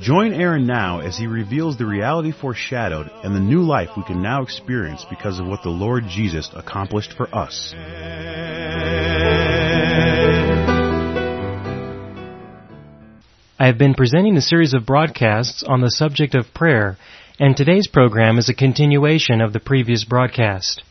Join 0.00 0.34
Aaron 0.34 0.66
now 0.66 1.00
as 1.00 1.16
he 1.16 1.26
reveals 1.26 1.78
the 1.78 1.86
reality 1.86 2.30
foreshadowed 2.30 3.10
and 3.24 3.34
the 3.34 3.40
new 3.40 3.62
life 3.62 3.88
we 3.96 4.04
can 4.04 4.22
now 4.22 4.42
experience 4.42 5.06
because 5.08 5.40
of 5.40 5.46
what 5.46 5.62
the 5.62 5.70
Lord 5.70 6.04
Jesus 6.06 6.50
accomplished 6.54 7.14
for 7.16 7.34
us. 7.34 7.74
I 13.58 13.66
have 13.66 13.78
been 13.78 13.94
presenting 13.94 14.36
a 14.36 14.42
series 14.42 14.74
of 14.74 14.84
broadcasts 14.84 15.62
on 15.66 15.80
the 15.80 15.90
subject 15.90 16.34
of 16.34 16.52
prayer, 16.52 16.98
and 17.40 17.56
today's 17.56 17.88
program 17.88 18.36
is 18.36 18.50
a 18.50 18.54
continuation 18.54 19.40
of 19.40 19.54
the 19.54 19.60
previous 19.60 20.04
broadcast. 20.04 20.82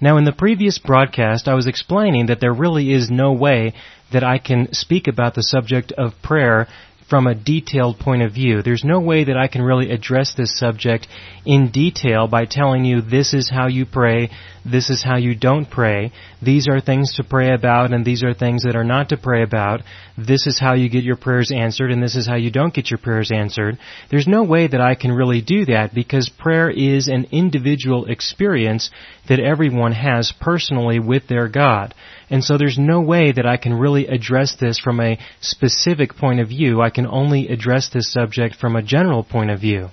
Now, 0.00 0.16
in 0.16 0.24
the 0.24 0.32
previous 0.32 0.78
broadcast, 0.78 1.46
I 1.46 1.54
was 1.54 1.66
explaining 1.66 2.26
that 2.26 2.40
there 2.40 2.54
really 2.54 2.90
is 2.90 3.10
no 3.10 3.32
way 3.32 3.74
that 4.12 4.24
I 4.24 4.38
can 4.38 4.72
speak 4.72 5.08
about 5.08 5.34
the 5.34 5.42
subject 5.42 5.92
of 5.92 6.12
prayer 6.22 6.68
from 7.08 7.26
a 7.26 7.34
detailed 7.34 7.98
point 7.98 8.22
of 8.22 8.32
view. 8.32 8.62
There's 8.62 8.84
no 8.84 9.00
way 9.00 9.24
that 9.24 9.36
I 9.36 9.46
can 9.46 9.62
really 9.62 9.90
address 9.90 10.34
this 10.36 10.58
subject 10.58 11.06
in 11.44 11.70
detail 11.70 12.26
by 12.26 12.46
telling 12.46 12.84
you 12.84 13.00
this 13.00 13.32
is 13.32 13.48
how 13.48 13.68
you 13.68 13.86
pray, 13.86 14.30
this 14.64 14.90
is 14.90 15.04
how 15.04 15.16
you 15.16 15.36
don't 15.36 15.70
pray, 15.70 16.10
these 16.42 16.66
are 16.68 16.80
things 16.80 17.14
to 17.14 17.24
pray 17.24 17.54
about 17.54 17.92
and 17.92 18.04
these 18.04 18.24
are 18.24 18.34
things 18.34 18.64
that 18.64 18.74
are 18.74 18.84
not 18.84 19.10
to 19.10 19.16
pray 19.16 19.44
about, 19.44 19.82
this 20.18 20.48
is 20.48 20.58
how 20.58 20.74
you 20.74 20.88
get 20.88 21.04
your 21.04 21.16
prayers 21.16 21.52
answered 21.54 21.92
and 21.92 22.02
this 22.02 22.16
is 22.16 22.26
how 22.26 22.34
you 22.34 22.50
don't 22.50 22.74
get 22.74 22.90
your 22.90 22.98
prayers 22.98 23.30
answered. 23.32 23.78
There's 24.10 24.26
no 24.26 24.42
way 24.42 24.66
that 24.66 24.80
I 24.80 24.96
can 24.96 25.12
really 25.12 25.42
do 25.42 25.66
that 25.66 25.94
because 25.94 26.28
prayer 26.28 26.68
is 26.68 27.06
an 27.06 27.28
individual 27.30 28.06
experience 28.06 28.90
that 29.28 29.38
everyone 29.38 29.92
has 29.92 30.32
personally 30.40 30.98
with 30.98 31.28
their 31.28 31.48
God. 31.48 31.94
And 32.28 32.42
so 32.42 32.58
there's 32.58 32.78
no 32.78 33.00
way 33.00 33.30
that 33.32 33.46
I 33.46 33.56
can 33.56 33.74
really 33.74 34.06
address 34.06 34.56
this 34.56 34.78
from 34.78 35.00
a 35.00 35.18
specific 35.40 36.16
point 36.16 36.40
of 36.40 36.48
view. 36.48 36.80
I 36.80 36.90
can 36.90 37.06
only 37.06 37.48
address 37.48 37.88
this 37.88 38.12
subject 38.12 38.56
from 38.56 38.74
a 38.74 38.82
general 38.82 39.22
point 39.22 39.50
of 39.50 39.60
view. 39.60 39.90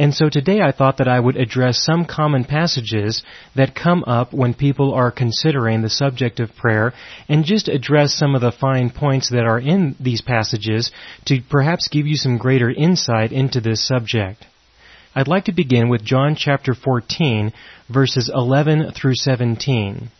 And 0.00 0.14
so 0.14 0.30
today 0.30 0.62
I 0.62 0.72
thought 0.72 0.96
that 0.96 1.08
I 1.08 1.20
would 1.20 1.36
address 1.36 1.84
some 1.84 2.06
common 2.06 2.44
passages 2.44 3.22
that 3.54 3.74
come 3.74 4.02
up 4.06 4.32
when 4.32 4.54
people 4.54 4.94
are 4.94 5.10
considering 5.10 5.82
the 5.82 5.90
subject 5.90 6.40
of 6.40 6.56
prayer 6.56 6.94
and 7.28 7.44
just 7.44 7.68
address 7.68 8.14
some 8.14 8.34
of 8.34 8.40
the 8.40 8.50
fine 8.50 8.88
points 8.88 9.28
that 9.28 9.44
are 9.44 9.60
in 9.60 9.96
these 10.00 10.22
passages 10.22 10.90
to 11.26 11.42
perhaps 11.50 11.88
give 11.88 12.06
you 12.06 12.16
some 12.16 12.38
greater 12.38 12.70
insight 12.70 13.30
into 13.30 13.60
this 13.60 13.86
subject. 13.86 14.46
I'd 15.14 15.28
like 15.28 15.44
to 15.44 15.52
begin 15.52 15.90
with 15.90 16.02
John 16.02 16.34
chapter 16.34 16.72
14 16.72 17.52
verses 17.90 18.30
11 18.32 18.92
through 18.92 19.16
17. 19.16 20.10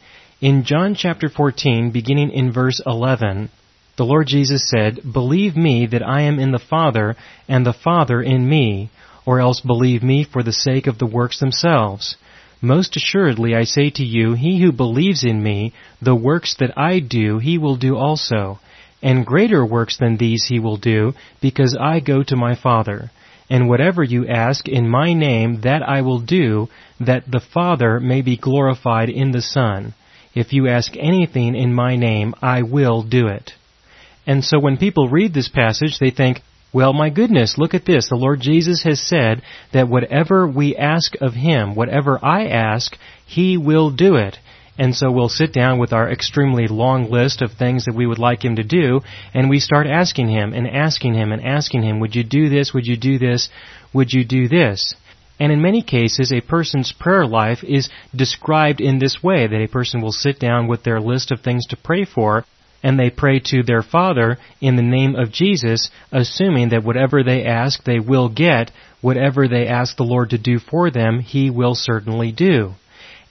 In 0.41 0.65
John 0.65 0.95
chapter 0.95 1.29
14 1.29 1.91
beginning 1.91 2.31
in 2.31 2.51
verse 2.51 2.81
11, 2.87 3.51
the 3.97 4.07
Lord 4.07 4.27
Jesus 4.27 4.71
said, 4.71 5.13
Believe 5.13 5.55
me 5.55 5.85
that 5.85 6.03
I 6.03 6.23
am 6.23 6.39
in 6.39 6.51
the 6.51 6.59
Father 6.59 7.15
and 7.47 7.67
the 7.67 7.75
Father 7.75 8.23
in 8.23 8.49
me 8.49 8.89
or 9.27 9.39
else 9.39 9.61
believe 9.61 10.03
me 10.03 10.25
for 10.25 10.43
the 10.43 10.51
sake 10.51 10.87
of 10.87 10.97
the 10.97 11.05
works 11.05 11.41
themselves. 11.41 12.17
Most 12.63 12.97
assuredly 12.97 13.55
I 13.55 13.65
say 13.65 13.91
to 13.91 14.03
you, 14.03 14.33
he 14.33 14.63
who 14.63 14.73
believes 14.73 15.25
in 15.25 15.43
me, 15.43 15.75
the 16.01 16.15
works 16.15 16.57
that 16.59 16.73
I 16.75 17.01
do, 17.01 17.39
he 17.39 17.59
will 17.59 17.77
do 17.77 17.99
also. 17.99 18.61
And 19.03 19.27
greater 19.27 19.67
works 19.67 19.99
than 19.99 20.17
these 20.17 20.47
he 20.47 20.59
will 20.59 20.79
do, 20.79 21.13
because 21.43 21.77
I 21.79 22.01
go 22.01 22.23
to 22.23 22.35
my 22.35 22.55
Father. 22.55 23.11
And 23.51 23.69
whatever 23.69 24.03
you 24.03 24.27
ask 24.27 24.67
in 24.67 24.89
my 24.89 25.13
name, 25.13 25.61
that 25.65 25.83
I 25.83 26.01
will 26.01 26.21
do, 26.21 26.71
that 26.99 27.31
the 27.31 27.41
Father 27.41 28.01
may 28.01 28.23
be 28.23 28.39
glorified 28.39 29.11
in 29.11 29.33
the 29.33 29.43
Son. 29.43 29.93
If 30.35 30.53
you 30.53 30.69
ask 30.69 30.93
anything 30.97 31.55
in 31.55 31.73
my 31.75 31.97
name, 31.97 32.35
I 32.41 32.63
will 32.63 33.03
do 33.03 33.27
it. 33.27 33.53
And 34.27 34.45
so 34.45 34.61
when 34.61 34.77
people 34.77 35.09
read 35.09 35.35
this 35.35 35.49
passage, 35.49 35.99
they 35.99 36.11
think, 36.11 36.41
well, 36.73 36.93
my 36.93 37.11
goodness, 37.11 37.59
look 37.59 37.75
at 37.75 37.85
this. 37.85 38.09
The 38.09 38.17
Lord 38.17 38.41
Jesus 38.41 38.85
has 38.85 39.01
said 39.01 39.43
that 39.73 39.89
whatever 39.89 40.47
we 40.47 40.77
ask 40.77 41.15
of 41.21 41.35
Him, 41.35 41.75
whatever 41.75 42.19
I 42.23 42.47
ask, 42.47 42.97
He 43.27 43.57
will 43.57 43.91
do 43.91 44.15
it. 44.15 44.37
And 44.79 44.95
so 44.95 45.11
we'll 45.11 45.29
sit 45.29 45.53
down 45.53 45.79
with 45.79 45.93
our 45.93 46.11
extremely 46.11 46.69
long 46.69 47.11
list 47.11 47.43
of 47.43 47.53
things 47.53 47.85
that 47.85 47.95
we 47.95 48.07
would 48.07 48.21
like 48.21 48.45
Him 48.45 48.57
to 48.57 48.63
do, 48.63 49.01
and 49.35 49.51
we 49.51 49.59
start 49.59 49.89
asking 49.89 50.29
Him 50.29 50.53
and 50.53 50.67
asking 50.67 51.15
Him 51.15 51.33
and 51.33 51.45
asking 51.45 51.83
Him, 51.83 51.99
would 51.99 52.15
you 52.15 52.23
do 52.23 52.49
this? 52.49 52.73
Would 52.73 52.87
you 52.87 52.97
do 52.97 53.19
this? 53.19 53.49
Would 53.93 54.13
you 54.13 54.25
do 54.25 54.47
this? 54.47 54.95
And 55.41 55.51
in 55.51 55.63
many 55.63 55.83
cases, 55.83 56.31
a 56.31 56.43
person's 56.43 56.93
prayer 56.93 57.27
life 57.27 57.65
is 57.65 57.89
described 58.15 58.83
in 58.83 58.99
this 58.99 59.23
way, 59.23 59.47
that 59.47 59.63
a 59.63 59.69
person 59.69 60.03
will 60.03 60.13
sit 60.13 60.39
down 60.39 60.69
with 60.69 60.85
their 60.85 61.01
list 61.01 61.33
of 61.33 61.41
things 61.41 61.65
to 61.69 61.79
pray 61.79 62.05
for, 62.05 62.45
and 62.83 62.99
they 62.99 63.09
pray 63.09 63.41
to 63.47 63.63
their 63.63 63.83
Father 63.83 64.39
in 64.61 64.77
the 64.77 64.83
name 64.83 65.17
of 65.17 65.33
Jesus, 65.33 65.91
assuming 66.13 66.69
that 66.69 66.85
whatever 66.85 67.23
they 67.23 67.47
ask 67.47 67.83
they 67.85 67.99
will 67.99 68.29
get, 68.29 68.71
whatever 69.01 69.49
they 69.49 69.67
ask 69.67 69.97
the 69.97 70.05
Lord 70.05 70.31
to 70.31 70.39
do 70.39 70.59
for 70.59 70.91
them, 70.91 71.21
He 71.21 71.49
will 71.49 71.75
certainly 71.75 72.33
do. 72.33 72.75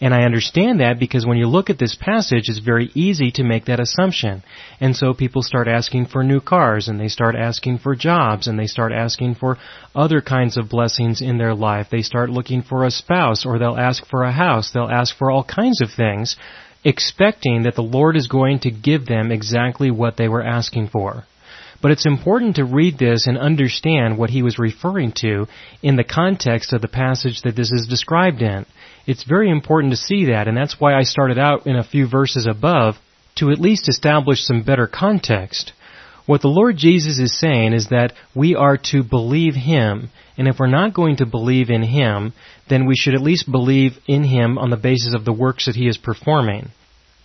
And 0.02 0.14
I 0.14 0.24
understand 0.24 0.80
that 0.80 0.98
because 0.98 1.26
when 1.26 1.38
you 1.38 1.48
look 1.48 1.70
at 1.70 1.78
this 1.78 1.94
passage, 1.94 2.48
it's 2.48 2.60
very 2.60 2.90
easy 2.94 3.32
to 3.32 3.44
make 3.44 3.66
that 3.66 3.82
assumption. 3.82 4.44
And 4.80 4.96
so 4.96 5.14
people 5.14 5.42
start 5.42 5.68
asking 5.68 6.06
for 6.06 6.24
new 6.24 6.40
cars, 6.40 6.88
and 6.88 6.98
they 6.98 7.10
start 7.10 7.36
asking 7.36 7.80
for 7.80 7.96
jobs, 7.96 8.48
and 8.48 8.58
they 8.58 8.68
start 8.68 8.94
asking 8.94 9.36
for 9.36 9.58
other 9.94 10.22
kinds 10.22 10.56
of 10.56 10.70
blessings 10.70 11.22
in 11.22 11.38
their 11.38 11.54
life. 11.54 11.88
They 11.92 12.02
start 12.02 12.30
looking 12.30 12.62
for 12.62 12.86
a 12.86 12.92
spouse, 12.92 13.46
or 13.46 13.60
they'll 13.60 13.78
ask 13.78 14.06
for 14.06 14.24
a 14.24 14.32
house, 14.32 14.72
they'll 14.72 14.90
ask 14.90 15.18
for 15.18 15.30
all 15.30 15.44
kinds 15.44 15.82
of 15.82 15.90
things 15.92 16.38
expecting 16.84 17.64
that 17.64 17.76
the 17.76 17.82
Lord 17.82 18.16
is 18.16 18.28
going 18.28 18.60
to 18.60 18.72
give 18.72 19.06
them 19.06 19.32
exactly 19.32 19.92
what 19.92 20.16
they 20.16 20.30
were 20.30 20.44
asking 20.44 20.88
for. 20.88 21.26
But 21.82 21.92
it's 21.92 22.06
important 22.06 22.58
to 22.58 22.66
read 22.66 22.98
this 22.98 23.26
and 23.26 23.38
understand 23.38 24.18
what 24.18 24.30
he 24.30 24.44
was 24.44 24.60
referring 24.60 25.14
to 25.18 25.48
in 25.82 25.96
the 25.96 26.04
context 26.04 26.74
of 26.74 26.82
the 26.82 26.90
passage 26.90 27.42
that 27.44 27.56
this 27.56 27.72
is 27.72 27.88
described 27.88 28.42
in. 28.42 28.66
It's 29.08 29.24
very 29.24 29.50
important 29.50 29.92
to 29.92 29.98
see 29.98 30.26
that, 30.26 30.48
and 30.48 30.58
that's 30.58 30.80
why 30.80 30.94
I 30.94 31.04
started 31.04 31.40
out 31.40 31.68
in 31.68 31.78
a 31.78 31.84
few 31.84 32.08
verses 32.08 32.48
above 32.48 32.96
to 33.36 33.50
at 33.52 33.60
least 33.60 33.88
establish 33.88 34.42
some 34.42 34.64
better 34.64 34.88
context. 34.88 35.72
What 36.26 36.42
the 36.42 36.50
Lord 36.50 36.78
Jesus 36.78 37.18
is 37.18 37.40
saying 37.40 37.74
is 37.74 37.88
that 37.88 38.14
we 38.36 38.56
are 38.56 38.78
to 38.92 39.02
believe 39.02 39.56
Him, 39.56 40.10
and 40.38 40.48
if 40.48 40.60
we're 40.60 40.68
not 40.68 40.94
going 40.94 41.18
to 41.18 41.26
believe 41.26 41.70
in 41.70 41.82
Him, 41.82 42.34
then 42.70 42.86
we 42.86 42.96
should 42.96 43.16
at 43.16 43.22
least 43.22 43.50
believe 43.50 43.94
in 44.06 44.26
Him 44.26 44.58
on 44.58 44.70
the 44.70 44.78
basis 44.78 45.16
of 45.16 45.26
the 45.26 45.34
works 45.34 45.66
that 45.66 45.76
He 45.76 45.88
is 45.88 45.98
performing. 45.98 46.70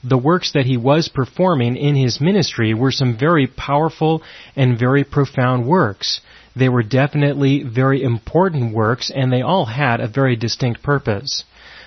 The 0.06 0.19
works 0.19 0.53
that 0.53 0.66
He 0.66 0.76
was 0.76 1.09
performing 1.09 1.76
in 1.76 1.97
His 1.97 2.20
ministry 2.20 2.75
were 2.75 2.92
some 2.92 3.16
very 3.16 3.47
powerful 3.47 4.22
and 4.54 4.78
very 4.78 5.03
profound 5.03 5.66
works. 5.66 6.20
They 6.54 6.69
were 6.69 6.82
definitely 6.82 7.62
very 7.62 8.03
important 8.03 8.75
works, 8.75 9.10
and 9.10 9.32
they 9.32 9.41
all 9.41 9.64
had 9.64 10.00
a 10.00 10.09
very 10.09 10.37
distinct 10.37 10.82
purpose. 10.82 11.44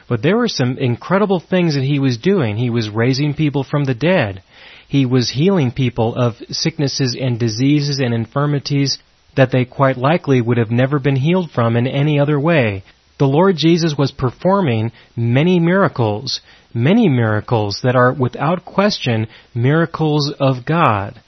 But 0.10 0.24
there 0.24 0.36
were 0.36 0.48
some 0.48 0.78
incredible 0.78 1.40
things 1.40 1.76
that 1.76 1.84
He 1.84 2.00
was 2.00 2.18
doing. 2.18 2.58
He 2.58 2.72
was 2.72 2.90
raising 2.90 3.36
people 3.36 3.64
from 3.64 3.86
the 3.86 3.94
dead. 3.94 4.42
He 4.88 5.06
was 5.06 5.30
healing 5.30 5.72
people 5.72 6.16
of 6.16 6.38
sicknesses 6.50 7.16
and 7.20 7.40
diseases 7.40 8.00
and 8.00 8.14
infirmities 8.14 8.98
that 9.36 9.52
they 9.52 9.66
quite 9.66 9.98
likely 9.98 10.42
would 10.42 10.58
have 10.58 10.72
never 10.72 10.98
been 10.98 11.18
healed 11.18 11.52
from 11.52 11.78
in 11.78 11.86
any 11.86 12.20
other 12.20 12.40
way. 12.40 12.84
The 13.20 13.28
Lord 13.28 13.58
Jesus 13.58 13.96
was 13.98 14.12
performing 14.12 14.92
many 15.16 15.60
miracles, 15.60 16.42
many 16.74 17.10
miracles 17.10 17.80
that 17.84 17.96
are 17.96 18.14
without 18.14 18.64
question 18.64 19.28
miracles 19.56 20.34
of 20.40 20.66
God. 20.66 21.20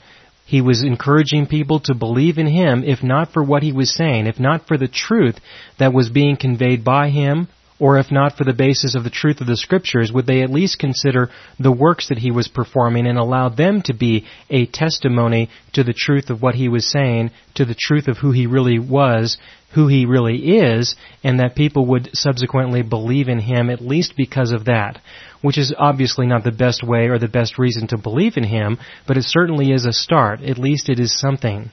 He 0.45 0.61
was 0.61 0.83
encouraging 0.83 1.47
people 1.47 1.79
to 1.81 1.93
believe 1.93 2.37
in 2.37 2.47
Him 2.47 2.83
if 2.83 3.03
not 3.03 3.31
for 3.31 3.43
what 3.43 3.63
He 3.63 3.71
was 3.71 3.93
saying, 3.93 4.27
if 4.27 4.39
not 4.39 4.67
for 4.67 4.77
the 4.77 4.87
truth 4.87 5.39
that 5.77 5.93
was 5.93 6.09
being 6.09 6.37
conveyed 6.37 6.83
by 6.83 7.09
Him 7.09 7.47
or 7.79 7.97
if 7.97 8.11
not 8.11 8.37
for 8.37 8.43
the 8.43 8.53
basis 8.53 8.93
of 8.93 9.03
the 9.03 9.09
truth 9.09 9.39
of 9.39 9.47
the 9.47 9.55
scriptures, 9.55 10.11
would 10.11 10.25
they 10.25 10.41
at 10.41 10.49
least 10.49 10.79
consider 10.79 11.29
the 11.57 11.71
works 11.71 12.09
that 12.09 12.17
he 12.17 12.29
was 12.29 12.47
performing 12.47 13.07
and 13.07 13.17
allow 13.17 13.47
them 13.49 13.81
to 13.81 13.93
be 13.93 14.25
a 14.49 14.65
testimony 14.65 15.49
to 15.73 15.83
the 15.83 15.93
truth 15.93 16.29
of 16.29 16.41
what 16.41 16.55
he 16.55 16.67
was 16.67 16.91
saying, 16.91 17.31
to 17.55 17.63
the 17.63 17.75
truth 17.75 18.07
of 18.07 18.17
who 18.17 18.31
he 18.31 18.45
really 18.45 18.79
was, 18.79 19.37
who 19.75 19.87
he 19.87 20.05
really 20.05 20.57
is, 20.57 20.95
and 21.23 21.39
that 21.39 21.55
people 21.55 21.85
would 21.85 22.09
subsequently 22.13 22.81
believe 22.81 23.29
in 23.29 23.39
him 23.39 23.69
at 23.69 23.81
least 23.81 24.13
because 24.17 24.51
of 24.51 24.65
that. 24.65 24.99
Which 25.41 25.57
is 25.57 25.73
obviously 25.77 26.27
not 26.27 26.43
the 26.43 26.51
best 26.51 26.83
way 26.83 27.07
or 27.07 27.17
the 27.17 27.29
best 27.29 27.57
reason 27.57 27.87
to 27.87 27.97
believe 27.97 28.35
in 28.35 28.43
him, 28.43 28.77
but 29.07 29.15
it 29.15 29.23
certainly 29.23 29.71
is 29.71 29.85
a 29.85 29.93
start. 29.93 30.41
At 30.41 30.57
least 30.57 30.89
it 30.89 30.99
is 30.99 31.17
something. 31.17 31.71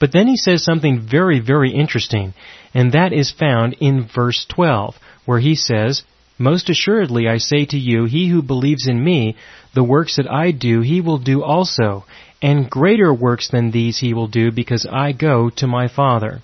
But 0.00 0.12
then 0.12 0.26
he 0.26 0.36
says 0.36 0.64
something 0.64 1.06
very, 1.08 1.40
very 1.40 1.72
interesting, 1.72 2.34
and 2.74 2.92
that 2.92 3.12
is 3.12 3.30
found 3.30 3.76
in 3.80 4.08
verse 4.12 4.46
12 4.48 4.96
where 5.24 5.40
he 5.40 5.54
says, 5.54 6.02
Most 6.38 6.70
assuredly 6.70 7.28
I 7.28 7.38
say 7.38 7.64
to 7.66 7.78
you, 7.78 8.04
he 8.04 8.28
who 8.28 8.42
believes 8.42 8.86
in 8.86 9.02
me, 9.02 9.36
the 9.74 9.84
works 9.84 10.16
that 10.16 10.30
I 10.30 10.50
do, 10.50 10.80
he 10.80 11.00
will 11.00 11.18
do 11.18 11.42
also, 11.42 12.04
and 12.42 12.70
greater 12.70 13.12
works 13.12 13.48
than 13.48 13.70
these 13.70 13.98
he 13.98 14.14
will 14.14 14.28
do, 14.28 14.50
because 14.50 14.86
I 14.90 15.12
go 15.12 15.50
to 15.50 15.66
my 15.66 15.88
Father. 15.88 16.42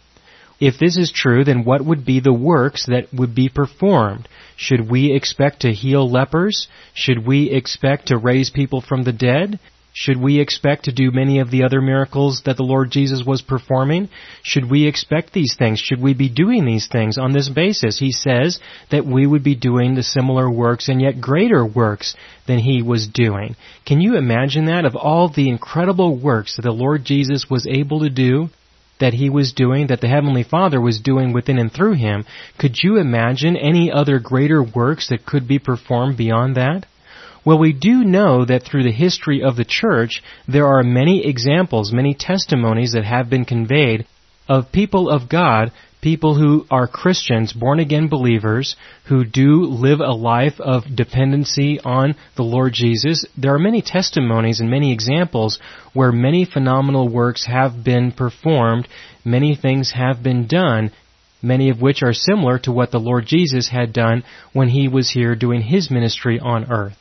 If 0.58 0.78
this 0.78 0.96
is 0.96 1.12
true, 1.12 1.44
then 1.44 1.64
what 1.64 1.84
would 1.84 2.04
be 2.04 2.20
the 2.20 2.32
works 2.32 2.86
that 2.86 3.12
would 3.12 3.34
be 3.34 3.48
performed? 3.48 4.28
Should 4.56 4.90
we 4.90 5.12
expect 5.12 5.60
to 5.60 5.72
heal 5.72 6.10
lepers? 6.10 6.68
Should 6.94 7.26
we 7.26 7.50
expect 7.50 8.08
to 8.08 8.16
raise 8.16 8.50
people 8.50 8.80
from 8.80 9.04
the 9.04 9.12
dead? 9.12 9.58
Should 9.98 10.18
we 10.18 10.40
expect 10.40 10.84
to 10.84 10.92
do 10.92 11.10
many 11.10 11.38
of 11.38 11.50
the 11.50 11.64
other 11.64 11.80
miracles 11.80 12.42
that 12.44 12.58
the 12.58 12.62
Lord 12.62 12.90
Jesus 12.90 13.24
was 13.24 13.40
performing? 13.40 14.10
Should 14.42 14.70
we 14.70 14.86
expect 14.86 15.32
these 15.32 15.56
things? 15.58 15.78
Should 15.78 16.02
we 16.02 16.12
be 16.12 16.28
doing 16.28 16.66
these 16.66 16.86
things 16.86 17.16
on 17.16 17.32
this 17.32 17.48
basis? 17.48 17.98
He 17.98 18.12
says 18.12 18.60
that 18.90 19.06
we 19.06 19.26
would 19.26 19.42
be 19.42 19.54
doing 19.54 19.94
the 19.94 20.02
similar 20.02 20.50
works 20.50 20.90
and 20.90 21.00
yet 21.00 21.22
greater 21.22 21.64
works 21.64 22.14
than 22.46 22.58
he 22.58 22.82
was 22.82 23.08
doing. 23.08 23.56
Can 23.86 24.02
you 24.02 24.16
imagine 24.18 24.66
that? 24.66 24.84
Of 24.84 24.96
all 24.96 25.30
the 25.30 25.48
incredible 25.48 26.14
works 26.14 26.56
that 26.56 26.62
the 26.62 26.72
Lord 26.72 27.06
Jesus 27.06 27.48
was 27.48 27.66
able 27.66 28.00
to 28.00 28.10
do, 28.10 28.50
that 29.00 29.14
he 29.14 29.30
was 29.30 29.54
doing, 29.54 29.86
that 29.86 30.02
the 30.02 30.08
Heavenly 30.08 30.42
Father 30.42 30.78
was 30.78 31.00
doing 31.00 31.32
within 31.32 31.58
and 31.58 31.72
through 31.72 31.94
him, 31.94 32.26
could 32.58 32.76
you 32.82 32.98
imagine 32.98 33.56
any 33.56 33.90
other 33.90 34.18
greater 34.18 34.62
works 34.62 35.08
that 35.08 35.24
could 35.24 35.48
be 35.48 35.58
performed 35.58 36.18
beyond 36.18 36.54
that? 36.56 36.84
Well, 37.46 37.58
we 37.58 37.72
do 37.72 38.02
know 38.02 38.44
that 38.44 38.64
through 38.64 38.82
the 38.82 38.90
history 38.90 39.40
of 39.40 39.54
the 39.54 39.64
church, 39.64 40.20
there 40.48 40.66
are 40.66 40.82
many 40.82 41.24
examples, 41.24 41.92
many 41.92 42.12
testimonies 42.12 42.90
that 42.90 43.04
have 43.04 43.30
been 43.30 43.44
conveyed 43.44 44.04
of 44.48 44.72
people 44.72 45.08
of 45.08 45.28
God, 45.28 45.70
people 46.00 46.34
who 46.34 46.66
are 46.72 46.88
Christians, 46.88 47.52
born 47.52 47.78
again 47.78 48.08
believers, 48.08 48.74
who 49.04 49.24
do 49.24 49.62
live 49.62 50.00
a 50.00 50.10
life 50.10 50.58
of 50.58 50.96
dependency 50.96 51.78
on 51.78 52.16
the 52.34 52.42
Lord 52.42 52.72
Jesus. 52.72 53.24
There 53.36 53.54
are 53.54 53.60
many 53.60 53.80
testimonies 53.80 54.58
and 54.58 54.68
many 54.68 54.92
examples 54.92 55.60
where 55.92 56.10
many 56.10 56.46
phenomenal 56.46 57.08
works 57.08 57.46
have 57.46 57.84
been 57.84 58.10
performed, 58.10 58.88
many 59.24 59.54
things 59.54 59.92
have 59.92 60.20
been 60.20 60.48
done, 60.48 60.90
many 61.42 61.70
of 61.70 61.80
which 61.80 62.02
are 62.02 62.12
similar 62.12 62.58
to 62.58 62.72
what 62.72 62.90
the 62.90 62.98
Lord 62.98 63.24
Jesus 63.24 63.68
had 63.68 63.92
done 63.92 64.24
when 64.52 64.70
he 64.70 64.88
was 64.88 65.10
here 65.10 65.36
doing 65.36 65.62
his 65.62 65.92
ministry 65.92 66.40
on 66.40 66.72
earth. 66.72 66.96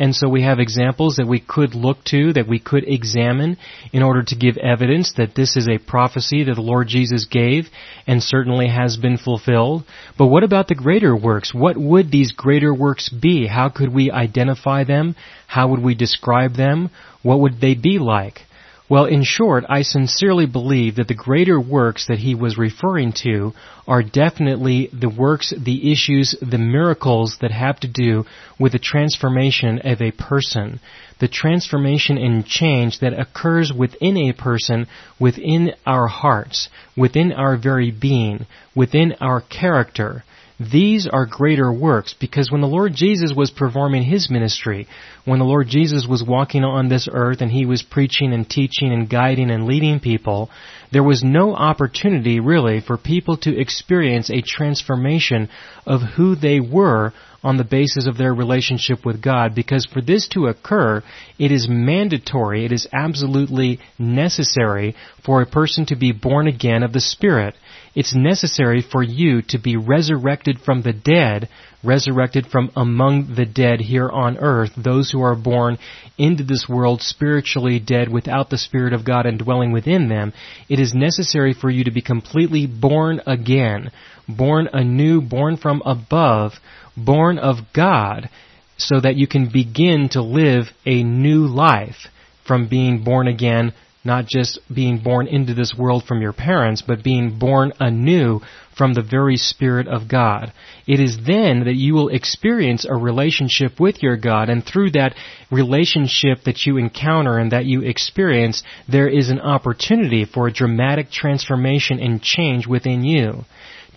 And 0.00 0.16
so 0.16 0.30
we 0.30 0.42
have 0.42 0.58
examples 0.58 1.16
that 1.16 1.28
we 1.28 1.40
could 1.40 1.74
look 1.74 2.02
to, 2.04 2.32
that 2.32 2.48
we 2.48 2.58
could 2.58 2.84
examine 2.88 3.58
in 3.92 4.02
order 4.02 4.22
to 4.22 4.34
give 4.34 4.56
evidence 4.56 5.12
that 5.18 5.34
this 5.34 5.58
is 5.58 5.68
a 5.68 5.78
prophecy 5.78 6.42
that 6.44 6.54
the 6.54 6.62
Lord 6.62 6.88
Jesus 6.88 7.26
gave 7.26 7.68
and 8.06 8.22
certainly 8.22 8.68
has 8.68 8.96
been 8.96 9.18
fulfilled. 9.18 9.84
But 10.16 10.28
what 10.28 10.42
about 10.42 10.68
the 10.68 10.74
greater 10.74 11.14
works? 11.14 11.52
What 11.52 11.76
would 11.76 12.10
these 12.10 12.32
greater 12.32 12.72
works 12.74 13.10
be? 13.10 13.46
How 13.46 13.68
could 13.68 13.92
we 13.92 14.10
identify 14.10 14.84
them? 14.84 15.16
How 15.46 15.68
would 15.68 15.82
we 15.82 15.94
describe 15.94 16.54
them? 16.54 16.88
What 17.22 17.40
would 17.40 17.60
they 17.60 17.74
be 17.74 17.98
like? 17.98 18.46
Well, 18.90 19.04
in 19.04 19.22
short, 19.22 19.64
I 19.68 19.82
sincerely 19.82 20.46
believe 20.46 20.96
that 20.96 21.06
the 21.06 21.14
greater 21.14 21.60
works 21.60 22.08
that 22.08 22.18
he 22.18 22.34
was 22.34 22.58
referring 22.58 23.12
to 23.22 23.54
are 23.86 24.02
definitely 24.02 24.90
the 24.92 25.08
works, 25.08 25.54
the 25.56 25.92
issues, 25.92 26.34
the 26.42 26.58
miracles 26.58 27.36
that 27.40 27.52
have 27.52 27.78
to 27.80 27.88
do 27.88 28.24
with 28.58 28.72
the 28.72 28.80
transformation 28.80 29.78
of 29.84 30.02
a 30.02 30.10
person. 30.10 30.80
The 31.20 31.28
transformation 31.28 32.18
and 32.18 32.44
change 32.44 32.98
that 32.98 33.16
occurs 33.16 33.72
within 33.72 34.16
a 34.16 34.32
person, 34.32 34.88
within 35.20 35.72
our 35.86 36.08
hearts, 36.08 36.68
within 36.96 37.30
our 37.30 37.56
very 37.56 37.92
being, 37.92 38.44
within 38.74 39.14
our 39.20 39.40
character. 39.40 40.24
These 40.60 41.06
are 41.06 41.24
greater 41.24 41.72
works 41.72 42.14
because 42.20 42.50
when 42.50 42.60
the 42.60 42.66
Lord 42.66 42.92
Jesus 42.92 43.32
was 43.34 43.50
performing 43.50 44.02
His 44.02 44.28
ministry, 44.28 44.86
when 45.24 45.38
the 45.38 45.46
Lord 45.46 45.68
Jesus 45.68 46.06
was 46.06 46.22
walking 46.22 46.64
on 46.64 46.90
this 46.90 47.08
earth 47.10 47.40
and 47.40 47.50
He 47.50 47.64
was 47.64 47.82
preaching 47.82 48.34
and 48.34 48.48
teaching 48.48 48.92
and 48.92 49.08
guiding 49.08 49.50
and 49.50 49.64
leading 49.64 50.00
people, 50.00 50.50
there 50.92 51.02
was 51.02 51.24
no 51.24 51.54
opportunity 51.54 52.40
really 52.40 52.80
for 52.80 52.98
people 52.98 53.38
to 53.38 53.58
experience 53.58 54.28
a 54.28 54.42
transformation 54.42 55.48
of 55.86 56.02
who 56.02 56.34
they 56.34 56.60
were 56.60 57.14
on 57.42 57.56
the 57.56 57.64
basis 57.64 58.06
of 58.06 58.18
their 58.18 58.34
relationship 58.34 59.06
with 59.06 59.22
God 59.22 59.54
because 59.54 59.86
for 59.86 60.02
this 60.02 60.28
to 60.28 60.46
occur, 60.46 61.02
it 61.38 61.50
is 61.50 61.68
mandatory, 61.70 62.66
it 62.66 62.72
is 62.72 62.86
absolutely 62.92 63.80
necessary 63.98 64.94
for 65.24 65.40
a 65.40 65.46
person 65.46 65.86
to 65.86 65.96
be 65.96 66.12
born 66.12 66.46
again 66.46 66.82
of 66.82 66.92
the 66.92 67.00
Spirit. 67.00 67.54
It's 67.94 68.14
necessary 68.14 68.82
for 68.82 69.02
you 69.02 69.42
to 69.48 69.58
be 69.58 69.76
resurrected 69.76 70.60
from 70.60 70.82
the 70.82 70.92
dead, 70.92 71.48
resurrected 71.82 72.46
from 72.46 72.70
among 72.76 73.34
the 73.34 73.44
dead 73.44 73.80
here 73.80 74.08
on 74.08 74.38
earth, 74.38 74.70
those 74.76 75.10
who 75.10 75.22
are 75.22 75.34
born 75.34 75.76
into 76.16 76.44
this 76.44 76.68
world 76.68 77.02
spiritually 77.02 77.80
dead 77.80 78.08
without 78.08 78.48
the 78.48 78.58
Spirit 78.58 78.92
of 78.92 79.04
God 79.04 79.26
indwelling 79.26 79.72
within 79.72 80.08
them. 80.08 80.32
It 80.68 80.78
is 80.78 80.94
necessary 80.94 81.52
for 81.52 81.68
you 81.68 81.84
to 81.84 81.90
be 81.90 82.02
completely 82.02 82.66
born 82.66 83.22
again, 83.26 83.90
born 84.28 84.68
anew, 84.72 85.20
born 85.20 85.56
from 85.56 85.82
above, 85.84 86.52
born 86.96 87.38
of 87.38 87.56
God, 87.72 88.30
so 88.76 89.00
that 89.00 89.16
you 89.16 89.26
can 89.26 89.48
begin 89.52 90.08
to 90.10 90.22
live 90.22 90.66
a 90.86 91.02
new 91.02 91.46
life 91.46 92.06
from 92.46 92.68
being 92.68 93.02
born 93.02 93.26
again 93.26 93.72
not 94.04 94.26
just 94.26 94.58
being 94.72 94.98
born 94.98 95.26
into 95.26 95.54
this 95.54 95.74
world 95.76 96.04
from 96.04 96.22
your 96.22 96.32
parents, 96.32 96.82
but 96.86 97.04
being 97.04 97.38
born 97.38 97.72
anew 97.78 98.40
from 98.76 98.94
the 98.94 99.02
very 99.02 99.36
Spirit 99.36 99.86
of 99.88 100.08
God. 100.08 100.52
It 100.86 101.00
is 101.00 101.18
then 101.26 101.64
that 101.64 101.74
you 101.74 101.92
will 101.92 102.08
experience 102.08 102.86
a 102.88 102.94
relationship 102.94 103.78
with 103.78 104.02
your 104.02 104.16
God, 104.16 104.48
and 104.48 104.64
through 104.64 104.92
that 104.92 105.14
relationship 105.50 106.44
that 106.44 106.64
you 106.64 106.78
encounter 106.78 107.38
and 107.38 107.52
that 107.52 107.66
you 107.66 107.82
experience, 107.82 108.62
there 108.88 109.08
is 109.08 109.28
an 109.28 109.40
opportunity 109.40 110.24
for 110.24 110.46
a 110.46 110.52
dramatic 110.52 111.10
transformation 111.10 112.00
and 112.00 112.22
change 112.22 112.66
within 112.66 113.04
you 113.04 113.44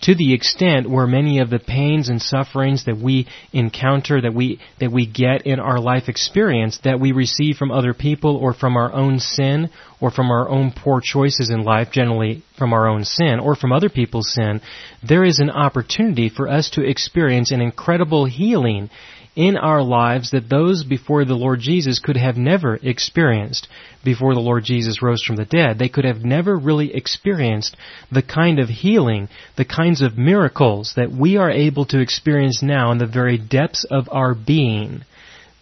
to 0.02 0.14
the 0.14 0.34
extent 0.34 0.88
where 0.88 1.06
many 1.06 1.38
of 1.38 1.50
the 1.50 1.58
pains 1.58 2.08
and 2.08 2.20
sufferings 2.20 2.84
that 2.84 2.96
we 2.98 3.26
encounter, 3.52 4.20
that 4.20 4.34
we, 4.34 4.60
that 4.80 4.92
we 4.92 5.06
get 5.06 5.46
in 5.46 5.60
our 5.60 5.80
life 5.80 6.08
experience, 6.08 6.78
that 6.84 7.00
we 7.00 7.12
receive 7.12 7.56
from 7.56 7.70
other 7.70 7.94
people 7.94 8.36
or 8.36 8.52
from 8.54 8.76
our 8.76 8.92
own 8.92 9.18
sin 9.18 9.70
or 10.00 10.10
from 10.10 10.30
our 10.30 10.48
own 10.48 10.72
poor 10.72 11.00
choices 11.02 11.50
in 11.50 11.64
life, 11.64 11.90
generally 11.90 12.42
from 12.58 12.72
our 12.72 12.88
own 12.88 13.04
sin 13.04 13.40
or 13.40 13.54
from 13.56 13.72
other 13.72 13.88
people's 13.88 14.32
sin, 14.32 14.60
there 15.02 15.24
is 15.24 15.38
an 15.40 15.50
opportunity 15.50 16.28
for 16.28 16.48
us 16.48 16.70
to 16.70 16.82
experience 16.82 17.50
an 17.50 17.60
incredible 17.60 18.26
healing 18.26 18.90
in 19.36 19.56
our 19.56 19.82
lives 19.82 20.30
that 20.30 20.48
those 20.48 20.84
before 20.84 21.24
the 21.24 21.34
Lord 21.34 21.60
Jesus 21.60 21.98
could 21.98 22.16
have 22.16 22.36
never 22.36 22.76
experienced 22.82 23.68
before 24.04 24.34
the 24.34 24.40
Lord 24.40 24.64
Jesus 24.64 25.02
rose 25.02 25.22
from 25.22 25.36
the 25.36 25.44
dead. 25.44 25.78
They 25.78 25.88
could 25.88 26.04
have 26.04 26.24
never 26.24 26.56
really 26.56 26.94
experienced 26.94 27.76
the 28.12 28.22
kind 28.22 28.58
of 28.58 28.68
healing, 28.68 29.28
the 29.56 29.64
kinds 29.64 30.02
of 30.02 30.16
miracles 30.16 30.92
that 30.96 31.10
we 31.10 31.36
are 31.36 31.50
able 31.50 31.84
to 31.86 32.00
experience 32.00 32.62
now 32.62 32.92
in 32.92 32.98
the 32.98 33.06
very 33.06 33.38
depths 33.38 33.84
of 33.90 34.08
our 34.10 34.34
being. 34.34 35.02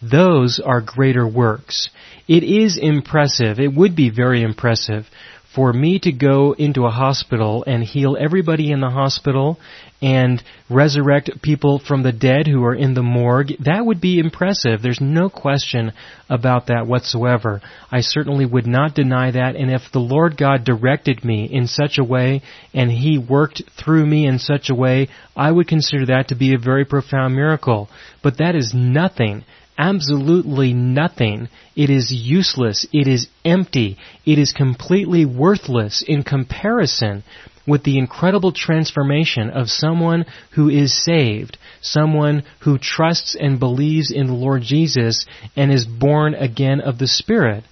Those 0.01 0.59
are 0.63 0.81
greater 0.81 1.27
works. 1.27 1.89
It 2.27 2.43
is 2.43 2.77
impressive, 2.77 3.59
it 3.59 3.73
would 3.73 3.95
be 3.95 4.09
very 4.09 4.43
impressive 4.43 5.07
for 5.55 5.71
me 5.71 5.99
to 5.99 6.11
go 6.11 6.53
into 6.53 6.85
a 6.85 6.91
hospital 6.91 7.63
and 7.67 7.83
heal 7.83 8.17
everybody 8.19 8.71
in 8.71 8.81
the 8.81 8.89
hospital 8.89 9.59
and 10.01 10.43
resurrect 10.69 11.29
people 11.41 11.79
from 11.79 12.03
the 12.03 12.11
dead 12.11 12.45
who 12.45 12.63
are 12.65 12.75
in 12.75 12.93
the 12.93 13.01
morgue, 13.01 13.53
that 13.63 13.85
would 13.85 14.01
be 14.01 14.19
impressive. 14.19 14.81
There's 14.81 14.99
no 14.99 15.29
question 15.29 15.93
about 16.29 16.67
that 16.67 16.87
whatsoever. 16.87 17.61
I 17.89 18.01
certainly 18.01 18.45
would 18.45 18.67
not 18.67 18.95
deny 18.95 19.31
that, 19.31 19.55
and 19.55 19.71
if 19.71 19.83
the 19.93 19.99
Lord 19.99 20.35
God 20.35 20.65
directed 20.65 21.23
me 21.23 21.47
in 21.49 21.67
such 21.67 21.97
a 21.97 22.03
way 22.03 22.41
and 22.73 22.91
He 22.91 23.17
worked 23.17 23.61
through 23.81 24.05
me 24.05 24.25
in 24.27 24.39
such 24.39 24.69
a 24.69 24.75
way, 24.75 25.07
I 25.37 25.51
would 25.51 25.67
consider 25.67 26.07
that 26.07 26.27
to 26.29 26.35
be 26.35 26.53
a 26.53 26.57
very 26.57 26.83
profound 26.83 27.35
miracle. 27.35 27.89
But 28.21 28.39
that 28.39 28.55
is 28.55 28.73
nothing 28.75 29.45
absolutely 29.77 30.73
nothing. 30.73 31.49
It 31.75 31.89
is 31.89 32.11
useless. 32.11 32.85
It 32.91 33.07
is 33.07 33.27
empty. 33.43 33.97
It 34.25 34.39
is 34.39 34.53
completely 34.53 35.25
worthless 35.25 36.03
in 36.05 36.23
comparison 36.23 37.23
with 37.65 37.83
the 37.83 37.97
incredible 37.97 38.51
transformation 38.51 39.49
of 39.49 39.69
someone 39.69 40.25
who 40.51 40.69
is 40.69 40.93
saved, 41.03 41.57
someone 41.81 42.43
who 42.59 42.77
trusts 42.77 43.35
and 43.39 43.59
believes 43.59 44.11
in 44.11 44.27
the 44.27 44.33
Lord 44.33 44.61
Jesus 44.61 45.25
and 45.55 45.71
is 45.71 45.85
born 45.85 46.33
again 46.33 46.81
of 46.81 46.97
the 46.97 47.07
Spirit. 47.07 47.63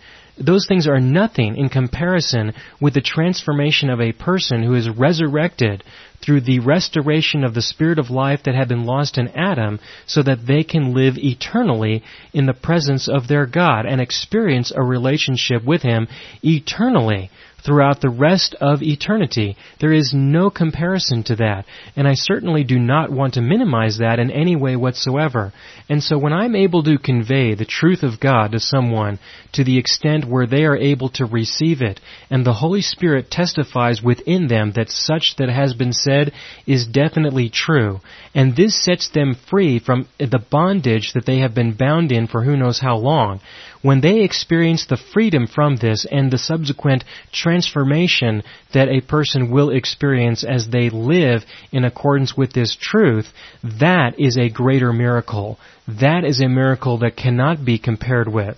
Those 0.44 0.66
things 0.68 0.88
are 0.88 1.00
nothing 1.00 1.56
in 1.56 1.70
comparison 1.70 2.54
with 2.80 2.94
the 2.94 3.02
transformation 3.02 3.90
of 3.90 4.02
a 4.02 4.12
person 4.12 4.64
who 4.64 4.76
is 4.76 4.90
resurrected 4.90 5.84
through 6.22 6.42
the 6.42 6.60
restoration 6.60 7.44
of 7.44 7.54
the 7.54 7.62
spirit 7.62 8.00
of 8.00 8.10
life 8.10 8.42
that 8.44 8.56
had 8.56 8.68
been 8.68 8.86
lost 8.86 9.18
in 9.18 9.28
Adam 9.30 9.80
so 10.06 10.22
that 10.24 10.46
they 10.46 10.64
can 10.64 10.94
live 10.94 11.18
eternally 11.18 12.04
in 12.34 12.46
the 12.46 12.54
presence 12.54 13.08
of 13.08 13.28
their 13.28 13.46
God 13.46 13.86
and 13.86 14.00
experience 14.00 14.72
a 14.76 14.84
relationship 14.84 15.64
with 15.64 15.82
Him 15.82 16.08
eternally 16.44 17.32
throughout 17.64 18.02
the 18.02 18.10
rest 18.10 18.56
of 18.60 18.82
eternity. 18.82 19.56
There 19.80 19.94
is 19.94 20.14
no 20.14 20.50
comparison 20.50 21.24
to 21.24 21.36
that. 21.38 21.66
And 21.96 22.08
I 22.08 22.14
certainly 22.16 22.64
do 22.64 22.80
not 22.80 23.12
want 23.12 23.36
to 23.36 23.42
minimize 23.42 23.98
that 24.00 24.20
in 24.20 24.32
any 24.32 24.56
way 24.56 24.76
whatsoever. 24.76 25.54
And 25.90 26.04
so 26.04 26.18
when 26.18 26.34
I'm 26.34 26.56
able 26.56 26.84
to 26.84 26.98
convey 26.98 27.54
the 27.54 27.66
truth 27.66 28.04
of 28.04 28.20
God 28.20 28.52
to 28.52 28.60
someone 28.60 29.20
to 29.54 29.64
the 29.64 29.78
extent 29.78 30.28
where 30.28 30.48
they 30.48 30.64
are 30.64 30.78
able 30.78 31.10
to 31.10 31.26
receive 31.26 31.82
it, 31.82 32.00
and 32.30 32.46
the 32.46 32.54
Holy 32.54 32.82
Spirit 32.82 33.30
testifies 33.30 34.02
within 34.02 34.48
them 34.48 34.74
that 34.76 34.90
such 34.90 35.36
that 35.38 35.50
has 35.50 35.74
been 35.74 35.94
said 35.94 36.32
is 36.66 36.88
definitely 36.88 37.50
true, 37.50 38.00
and 38.34 38.56
this 38.56 38.82
sets 38.84 39.10
them 39.10 39.36
free 39.50 39.80
from 39.80 40.08
the 40.18 40.44
bondage 40.50 41.12
that 41.14 41.26
they 41.26 41.40
have 41.40 41.54
been 41.54 41.74
bound 41.74 42.12
in 42.12 42.28
for 42.28 42.44
who 42.44 42.56
knows 42.56 42.80
how 42.80 42.96
long, 42.96 43.42
when 43.82 44.02
they 44.02 44.22
experience 44.22 44.86
the 44.86 44.98
freedom 45.14 45.48
from 45.48 45.76
this 45.78 46.06
and 46.10 46.32
the 46.32 46.38
subsequent 46.38 47.04
transformation 47.32 47.51
that 48.74 48.90
a 48.90 49.02
person 49.02 49.52
will 49.52 49.70
experience 49.70 50.44
as 50.44 50.70
they 50.70 50.90
live 50.90 51.44
in 51.72 51.84
accordance 51.84 52.38
with 52.38 52.54
this 52.54 52.78
truth, 52.80 53.28
that 53.64 54.20
is 54.20 54.38
a 54.38 54.50
greater 54.50 54.94
miracle. 54.94 55.60
That 55.88 56.24
is 56.24 56.40
a 56.40 56.48
miracle 56.48 57.00
that 57.00 57.18
cannot 57.18 57.66
be 57.66 57.78
compared 57.78 58.28
with. 58.28 58.58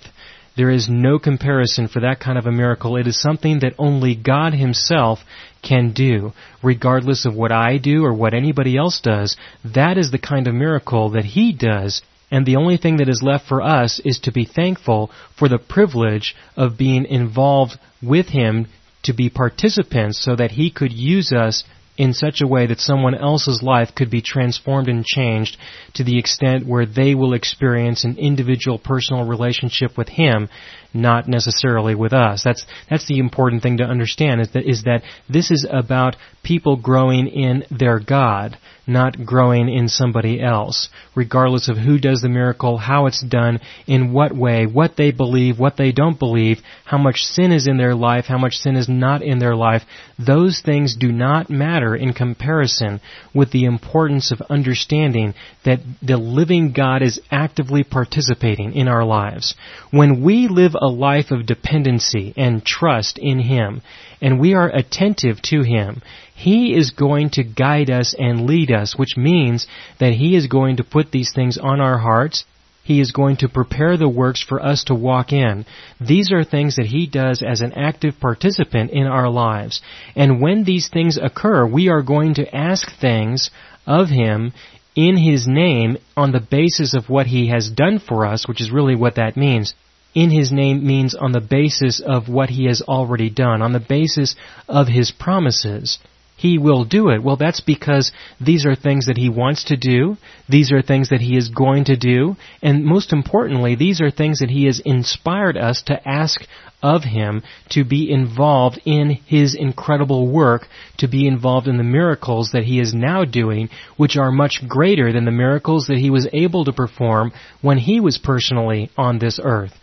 There 0.56 0.70
is 0.70 0.88
no 0.88 1.18
comparison 1.18 1.88
for 1.88 2.02
that 2.02 2.20
kind 2.20 2.38
of 2.38 2.46
a 2.46 2.52
miracle. 2.52 2.96
It 2.96 3.08
is 3.08 3.20
something 3.20 3.60
that 3.60 3.74
only 3.80 4.16
God 4.16 4.54
Himself 4.54 5.20
can 5.64 5.94
do, 5.94 6.34
regardless 6.62 7.26
of 7.26 7.34
what 7.34 7.52
I 7.52 7.80
do 7.80 8.06
or 8.06 8.14
what 8.14 8.36
anybody 8.36 8.78
else 8.78 9.02
does. 9.02 9.36
That 9.66 9.98
is 9.98 10.12
the 10.12 10.20
kind 10.20 10.48
of 10.48 10.54
miracle 10.54 11.10
that 11.12 11.26
He 11.26 11.54
does 11.54 12.04
and 12.34 12.48
the 12.48 12.56
only 12.56 12.78
thing 12.78 12.98
that 12.98 13.10
is 13.10 13.22
left 13.22 13.48
for 13.48 13.62
us 13.62 14.02
is 14.04 14.20
to 14.22 14.32
be 14.32 14.44
thankful 14.44 15.12
for 15.38 15.48
the 15.48 15.60
privilege 15.60 16.36
of 16.58 16.80
being 16.80 17.06
involved 17.06 17.78
with 18.02 18.30
Him 18.30 18.66
to 19.04 19.14
be 19.14 19.30
participants 19.30 20.20
so 20.22 20.36
that 20.36 20.52
He 20.52 20.72
could 20.72 20.92
use 20.92 21.32
us 21.32 21.64
in 21.98 22.14
such 22.14 22.42
a 22.42 22.48
way 22.48 22.66
that 22.68 22.80
someone 22.80 23.16
else's 23.16 23.62
life 23.62 23.90
could 23.96 24.10
be 24.10 24.22
transformed 24.22 24.88
and 24.88 25.06
changed 25.06 25.58
to 25.94 26.04
the 26.04 26.18
extent 26.18 26.66
where 26.66 26.86
they 26.86 27.14
will 27.14 27.34
experience 27.34 28.04
an 28.04 28.18
individual 28.18 28.80
personal 28.80 29.26
relationship 29.26 29.98
with 29.98 30.10
Him, 30.10 30.50
not 30.94 31.28
necessarily 31.28 31.94
with 31.94 32.14
us. 32.14 32.44
That's, 32.44 32.66
that's 32.90 33.08
the 33.08 33.20
important 33.20 33.62
thing 33.62 33.78
to 33.78 33.84
understand 33.84 34.42
is 34.42 34.52
that, 34.54 34.68
is 34.68 34.84
that 34.84 35.04
this 35.30 35.52
is 35.52 35.68
about 35.70 36.16
people 36.44 36.78
growing 36.78 37.28
in 37.28 37.64
their 37.70 38.00
God 38.00 38.58
not 38.86 39.26
growing 39.26 39.70
in 39.70 39.88
somebody 39.88 40.42
else, 40.42 40.90
regardless 41.16 41.70
of 41.70 41.78
who 41.78 41.98
does 41.98 42.22
the 42.22 42.30
miracle, 42.30 42.78
how 42.78 43.06
it's 43.06 43.24
done, 43.24 43.60
in 43.88 44.12
what 44.12 44.36
way, 44.36 44.66
what 44.66 44.96
they 44.98 45.12
believe, 45.12 45.60
what 45.60 45.78
they 45.78 45.92
don't 45.92 46.20
believe, 46.20 46.58
how 46.86 46.98
much 46.98 47.18
sin 47.18 47.52
is 47.52 47.68
in 47.68 47.78
their 47.78 47.96
life, 47.96 48.26
how 48.26 48.38
much 48.38 48.54
sin 48.54 48.76
is 48.76 48.90
not 48.90 49.22
in 49.22 49.40
their 49.40 49.56
life. 49.56 49.84
Those 50.20 50.62
things 50.64 50.96
do 50.96 51.12
not 51.12 51.50
matter 51.84 51.96
in 51.96 52.14
comparison 52.14 53.02
with 53.34 53.52
the 53.52 53.66
importance 53.66 54.32
of 54.32 54.42
understanding 54.50 55.34
that 55.66 55.80
the 56.02 56.18
living 56.18 56.72
God 56.72 57.02
is 57.02 57.20
actively 57.30 57.84
participating 57.84 58.74
in 58.74 58.88
our 58.88 59.04
lives. 59.04 59.56
When 59.92 60.24
we 60.24 60.48
live 60.48 60.76
a 60.76 60.88
life 60.88 61.32
of 61.32 61.46
dependency 61.46 62.34
and 62.38 62.66
trust 62.66 63.18
in 63.18 63.40
Him, 63.40 63.82
and 64.22 64.40
we 64.40 64.54
are 64.54 64.70
attentive 64.70 65.42
to 65.44 65.64
Him, 65.64 66.02
He 66.34 66.74
is 66.74 66.92
going 66.92 67.32
to 67.32 67.44
guide 67.44 67.90
us 67.90 68.16
and 68.18 68.46
lead 68.46 68.72
us, 68.72 68.98
which 68.98 69.18
means 69.18 69.68
that 70.00 70.14
He 70.14 70.36
is 70.36 70.48
going 70.48 70.78
to 70.78 70.84
put 70.84 71.12
these 71.12 71.34
things 71.34 71.58
on 71.58 71.82
our 71.82 71.98
hearts. 71.98 72.46
He 72.84 73.00
is 73.00 73.12
going 73.12 73.38
to 73.38 73.48
prepare 73.48 73.96
the 73.96 74.10
works 74.10 74.44
for 74.44 74.62
us 74.62 74.84
to 74.86 74.96
walk 74.96 75.32
in. 75.32 75.66
These 76.02 76.32
are 76.32 76.44
things 76.44 76.76
that 76.76 76.88
He 76.88 77.08
does 77.08 77.42
as 77.42 77.62
an 77.62 77.74
active 77.74 78.20
participant 78.20 78.92
in 78.92 79.08
our 79.08 79.30
lives. 79.30 79.82
And 80.16 80.42
when 80.42 80.66
these 80.66 80.90
things 80.90 81.18
occur, 81.18 81.66
we 81.66 81.88
are 81.88 82.02
going 82.02 82.34
to 82.36 82.56
ask 82.56 82.90
things 83.00 83.50
of 83.88 84.10
Him 84.10 84.52
in 84.96 85.18
His 85.18 85.48
name 85.48 85.98
on 86.18 86.34
the 86.34 86.42
basis 86.42 86.94
of 86.94 87.10
what 87.10 87.28
He 87.28 87.48
has 87.48 87.70
done 87.70 88.00
for 88.00 88.26
us, 88.26 88.48
which 88.48 88.60
is 88.60 88.72
really 88.72 88.96
what 88.96 89.16
that 89.16 89.38
means 89.38 89.74
in 90.14 90.30
His 90.30 90.52
name 90.52 90.86
means 90.86 91.16
on 91.16 91.32
the 91.32 91.42
basis 91.42 92.00
of 92.00 92.30
what 92.30 92.50
He 92.50 92.66
has 92.66 92.82
already 92.82 93.30
done, 93.30 93.62
on 93.62 93.74
the 93.74 93.80
basis 93.80 94.36
of 94.68 94.88
His 94.88 95.12
promises. 95.12 96.00
He 96.36 96.58
will 96.58 96.84
do 96.84 97.10
it. 97.10 97.24
Well, 97.24 97.38
that's 97.38 97.62
because 97.62 98.12
these 98.42 98.66
are 98.66 98.76
things 98.76 99.06
that 99.06 99.18
He 99.18 99.30
wants 99.30 99.66
to 99.66 99.78
do. 99.78 100.18
These 100.50 100.72
are 100.72 100.82
things 100.82 101.10
that 101.10 101.22
He 101.22 101.38
is 101.38 101.50
going 101.50 101.86
to 101.86 101.96
do. 101.96 102.36
And 102.62 102.84
most 102.84 103.14
importantly, 103.14 103.76
these 103.76 104.02
are 104.02 104.12
things 104.12 104.40
that 104.40 104.50
He 104.50 104.66
has 104.66 104.82
inspired 104.84 105.58
us 105.58 105.84
to 105.84 106.08
ask 106.08 106.42
of 106.82 107.04
Him 107.04 107.44
to 107.70 107.86
be 107.86 108.12
involved 108.12 108.82
in 108.84 109.12
His 109.26 109.56
incredible 109.56 110.28
work, 110.28 110.68
to 110.98 111.08
be 111.08 111.28
involved 111.28 111.68
in 111.68 111.78
the 111.78 111.84
miracles 111.84 112.50
that 112.52 112.64
He 112.64 112.80
is 112.80 112.94
now 112.94 113.24
doing, 113.24 113.70
which 113.96 114.18
are 114.18 114.32
much 114.32 114.68
greater 114.68 115.14
than 115.14 115.26
the 115.26 115.32
miracles 115.32 115.88
that 115.88 115.98
He 115.98 116.10
was 116.10 116.28
able 116.34 116.66
to 116.66 116.74
perform 116.74 117.32
when 117.62 117.78
He 117.78 118.00
was 118.00 118.18
personally 118.18 118.92
on 118.98 119.20
this 119.20 119.40
earth. 119.42 119.74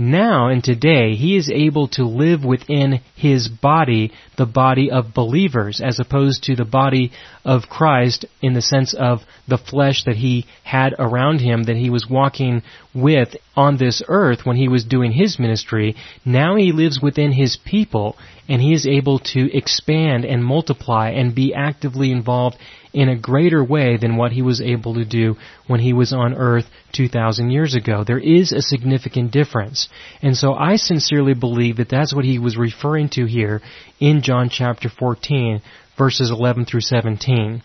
Now 0.00 0.46
and 0.46 0.62
today, 0.62 1.16
he 1.16 1.36
is 1.36 1.50
able 1.50 1.88
to 1.88 2.04
live 2.04 2.44
within 2.44 3.00
his 3.16 3.48
body, 3.48 4.12
the 4.36 4.46
body 4.46 4.92
of 4.92 5.12
believers, 5.12 5.80
as 5.80 5.98
opposed 5.98 6.44
to 6.44 6.54
the 6.54 6.64
body 6.64 7.10
of 7.44 7.68
Christ 7.68 8.24
in 8.40 8.52
the 8.52 8.62
sense 8.62 8.94
of 8.94 9.22
the 9.48 9.58
flesh 9.58 10.04
that 10.04 10.16
he 10.16 10.46
had 10.62 10.94
around 10.98 11.40
him 11.40 11.64
that 11.64 11.76
he 11.76 11.90
was 11.90 12.08
walking 12.08 12.62
with 12.94 13.34
on 13.56 13.78
this 13.78 14.02
earth 14.06 14.40
when 14.44 14.56
he 14.56 14.68
was 14.68 14.84
doing 14.84 15.10
his 15.10 15.38
ministry. 15.38 15.96
Now 16.24 16.56
he 16.56 16.72
lives 16.72 17.00
within 17.02 17.32
his 17.32 17.56
people 17.56 18.16
and 18.48 18.60
he 18.60 18.74
is 18.74 18.86
able 18.86 19.18
to 19.18 19.56
expand 19.56 20.24
and 20.24 20.44
multiply 20.44 21.10
and 21.10 21.34
be 21.34 21.54
actively 21.54 22.12
involved 22.12 22.56
in 22.92 23.08
a 23.08 23.18
greater 23.18 23.62
way 23.62 23.96
than 23.96 24.16
what 24.16 24.32
he 24.32 24.42
was 24.42 24.60
able 24.60 24.94
to 24.94 25.04
do 25.04 25.36
when 25.66 25.80
he 25.80 25.92
was 25.92 26.12
on 26.12 26.34
earth 26.34 26.66
2,000 26.92 27.50
years 27.50 27.74
ago. 27.74 28.04
There 28.04 28.18
is 28.18 28.52
a 28.52 28.62
significant 28.62 29.30
difference. 29.30 29.88
And 30.22 30.36
so 30.36 30.54
I 30.54 30.76
sincerely 30.76 31.34
believe 31.34 31.76
that 31.76 31.90
that's 31.90 32.14
what 32.14 32.24
he 32.24 32.38
was 32.38 32.56
referring 32.56 33.10
to 33.10 33.26
here 33.26 33.60
in 34.00 34.22
John 34.22 34.48
chapter 34.50 34.88
14, 34.88 35.60
verses 35.96 36.30
11 36.30 36.64
through 36.64 36.80
17 36.80 37.62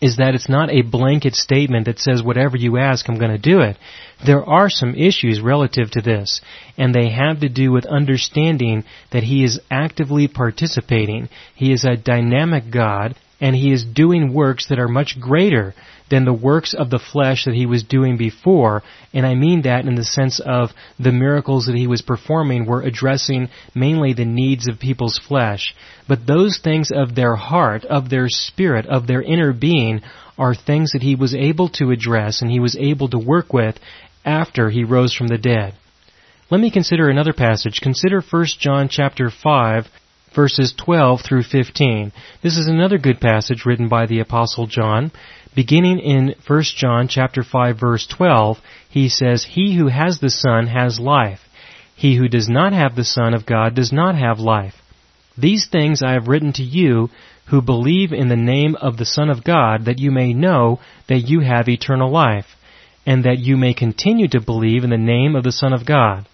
is 0.00 0.16
that 0.16 0.34
it's 0.34 0.48
not 0.48 0.70
a 0.70 0.82
blanket 0.82 1.34
statement 1.34 1.86
that 1.86 1.98
says 1.98 2.22
whatever 2.22 2.56
you 2.56 2.76
ask, 2.78 3.08
I'm 3.08 3.18
going 3.18 3.30
to 3.30 3.38
do 3.38 3.60
it. 3.60 3.76
There 4.24 4.44
are 4.44 4.68
some 4.68 4.94
issues 4.94 5.40
relative 5.40 5.90
to 5.92 6.02
this, 6.02 6.40
and 6.76 6.94
they 6.94 7.10
have 7.10 7.40
to 7.40 7.48
do 7.48 7.72
with 7.72 7.86
understanding 7.86 8.84
that 9.12 9.22
He 9.22 9.44
is 9.44 9.60
actively 9.70 10.28
participating. 10.28 11.28
He 11.54 11.72
is 11.72 11.84
a 11.84 11.96
dynamic 11.96 12.64
God, 12.70 13.16
and 13.40 13.54
he 13.54 13.72
is 13.72 13.84
doing 13.84 14.32
works 14.32 14.68
that 14.68 14.78
are 14.78 14.88
much 14.88 15.20
greater 15.20 15.74
than 16.08 16.24
the 16.24 16.32
works 16.32 16.74
of 16.74 16.90
the 16.90 16.98
flesh 16.98 17.44
that 17.44 17.54
he 17.54 17.66
was 17.66 17.82
doing 17.82 18.16
before, 18.16 18.82
and 19.12 19.26
I 19.26 19.34
mean 19.34 19.62
that 19.62 19.86
in 19.86 19.94
the 19.96 20.04
sense 20.04 20.40
of 20.40 20.70
the 20.98 21.12
miracles 21.12 21.66
that 21.66 21.76
he 21.76 21.86
was 21.86 22.02
performing 22.02 22.64
were 22.66 22.82
addressing 22.82 23.48
mainly 23.74 24.12
the 24.12 24.24
needs 24.24 24.68
of 24.68 24.78
people's 24.78 25.18
flesh. 25.18 25.74
But 26.06 26.26
those 26.26 26.58
things 26.58 26.90
of 26.92 27.14
their 27.14 27.34
heart, 27.34 27.84
of 27.84 28.08
their 28.08 28.28
spirit, 28.28 28.86
of 28.86 29.06
their 29.06 29.22
inner 29.22 29.52
being, 29.52 30.02
are 30.38 30.54
things 30.54 30.92
that 30.92 31.02
he 31.02 31.14
was 31.14 31.34
able 31.34 31.68
to 31.70 31.90
address 31.90 32.42
and 32.42 32.50
he 32.50 32.60
was 32.60 32.76
able 32.76 33.08
to 33.08 33.18
work 33.18 33.52
with 33.52 33.78
after 34.24 34.70
he 34.70 34.84
rose 34.84 35.14
from 35.14 35.28
the 35.28 35.38
dead. 35.38 35.74
Let 36.50 36.60
me 36.60 36.70
consider 36.70 37.08
another 37.08 37.32
passage. 37.32 37.80
Consider 37.80 38.20
1 38.20 38.44
John 38.60 38.88
chapter 38.88 39.30
5 39.30 39.88
verses 40.34 40.74
12 40.76 41.22
through 41.22 41.42
15. 41.42 42.12
This 42.42 42.56
is 42.56 42.66
another 42.66 42.98
good 42.98 43.20
passage 43.20 43.64
written 43.64 43.88
by 43.88 44.06
the 44.06 44.20
apostle 44.20 44.66
John. 44.66 45.12
Beginning 45.54 45.98
in 45.98 46.34
1 46.46 46.62
John 46.76 47.08
chapter 47.08 47.42
5 47.42 47.80
verse 47.80 48.06
12, 48.06 48.58
he 48.88 49.08
says, 49.08 49.44
He 49.44 49.76
who 49.76 49.88
has 49.88 50.20
the 50.20 50.30
Son 50.30 50.66
has 50.66 51.00
life. 51.00 51.40
He 51.94 52.16
who 52.16 52.28
does 52.28 52.48
not 52.48 52.72
have 52.72 52.94
the 52.94 53.04
Son 53.04 53.32
of 53.32 53.46
God 53.46 53.74
does 53.74 53.92
not 53.92 54.16
have 54.16 54.38
life. 54.38 54.74
These 55.38 55.66
things 55.66 56.02
I 56.02 56.12
have 56.12 56.28
written 56.28 56.52
to 56.54 56.62
you 56.62 57.10
who 57.46 57.62
believe 57.62 58.12
in 58.12 58.28
the 58.28 58.36
name 58.36 58.74
of 58.76 58.96
the 58.96 59.06
Son 59.06 59.30
of 59.30 59.44
God 59.44 59.84
that 59.84 59.98
you 59.98 60.10
may 60.10 60.34
know 60.34 60.80
that 61.08 61.20
you 61.20 61.40
have 61.40 61.68
eternal 61.68 62.10
life, 62.10 62.46
and 63.06 63.24
that 63.24 63.38
you 63.38 63.56
may 63.56 63.72
continue 63.72 64.28
to 64.28 64.40
believe 64.40 64.82
in 64.82 64.90
the 64.90 64.98
name 64.98 65.36
of 65.36 65.44
the 65.44 65.52
Son 65.52 65.72
of 65.72 65.86
God. 65.86 66.26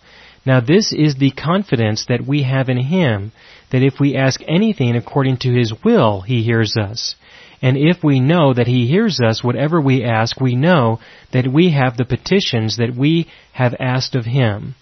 Now 0.44 0.60
this 0.60 0.92
is 0.92 1.16
the 1.16 1.30
confidence 1.30 2.06
that 2.08 2.26
we 2.26 2.42
have 2.42 2.68
in 2.68 2.78
Him, 2.78 3.32
that 3.72 3.82
if 3.82 3.94
we 3.98 4.16
ask 4.16 4.40
anything 4.46 4.94
according 4.94 5.38
to 5.38 5.52
His 5.52 5.72
will, 5.84 6.20
He 6.20 6.42
hears 6.42 6.76
us. 6.76 7.16
And 7.60 7.76
if 7.76 8.04
we 8.04 8.20
know 8.20 8.52
that 8.52 8.66
He 8.66 8.86
hears 8.86 9.18
us, 9.20 9.42
whatever 9.42 9.80
we 9.80 10.04
ask, 10.04 10.40
we 10.40 10.54
know 10.54 11.00
that 11.32 11.48
we 11.48 11.72
have 11.72 11.96
the 11.96 12.04
petitions 12.04 12.76
that 12.76 12.94
we 12.96 13.28
have 13.52 13.74
asked 13.80 14.14
of 14.14 14.24
Him. 14.24 14.74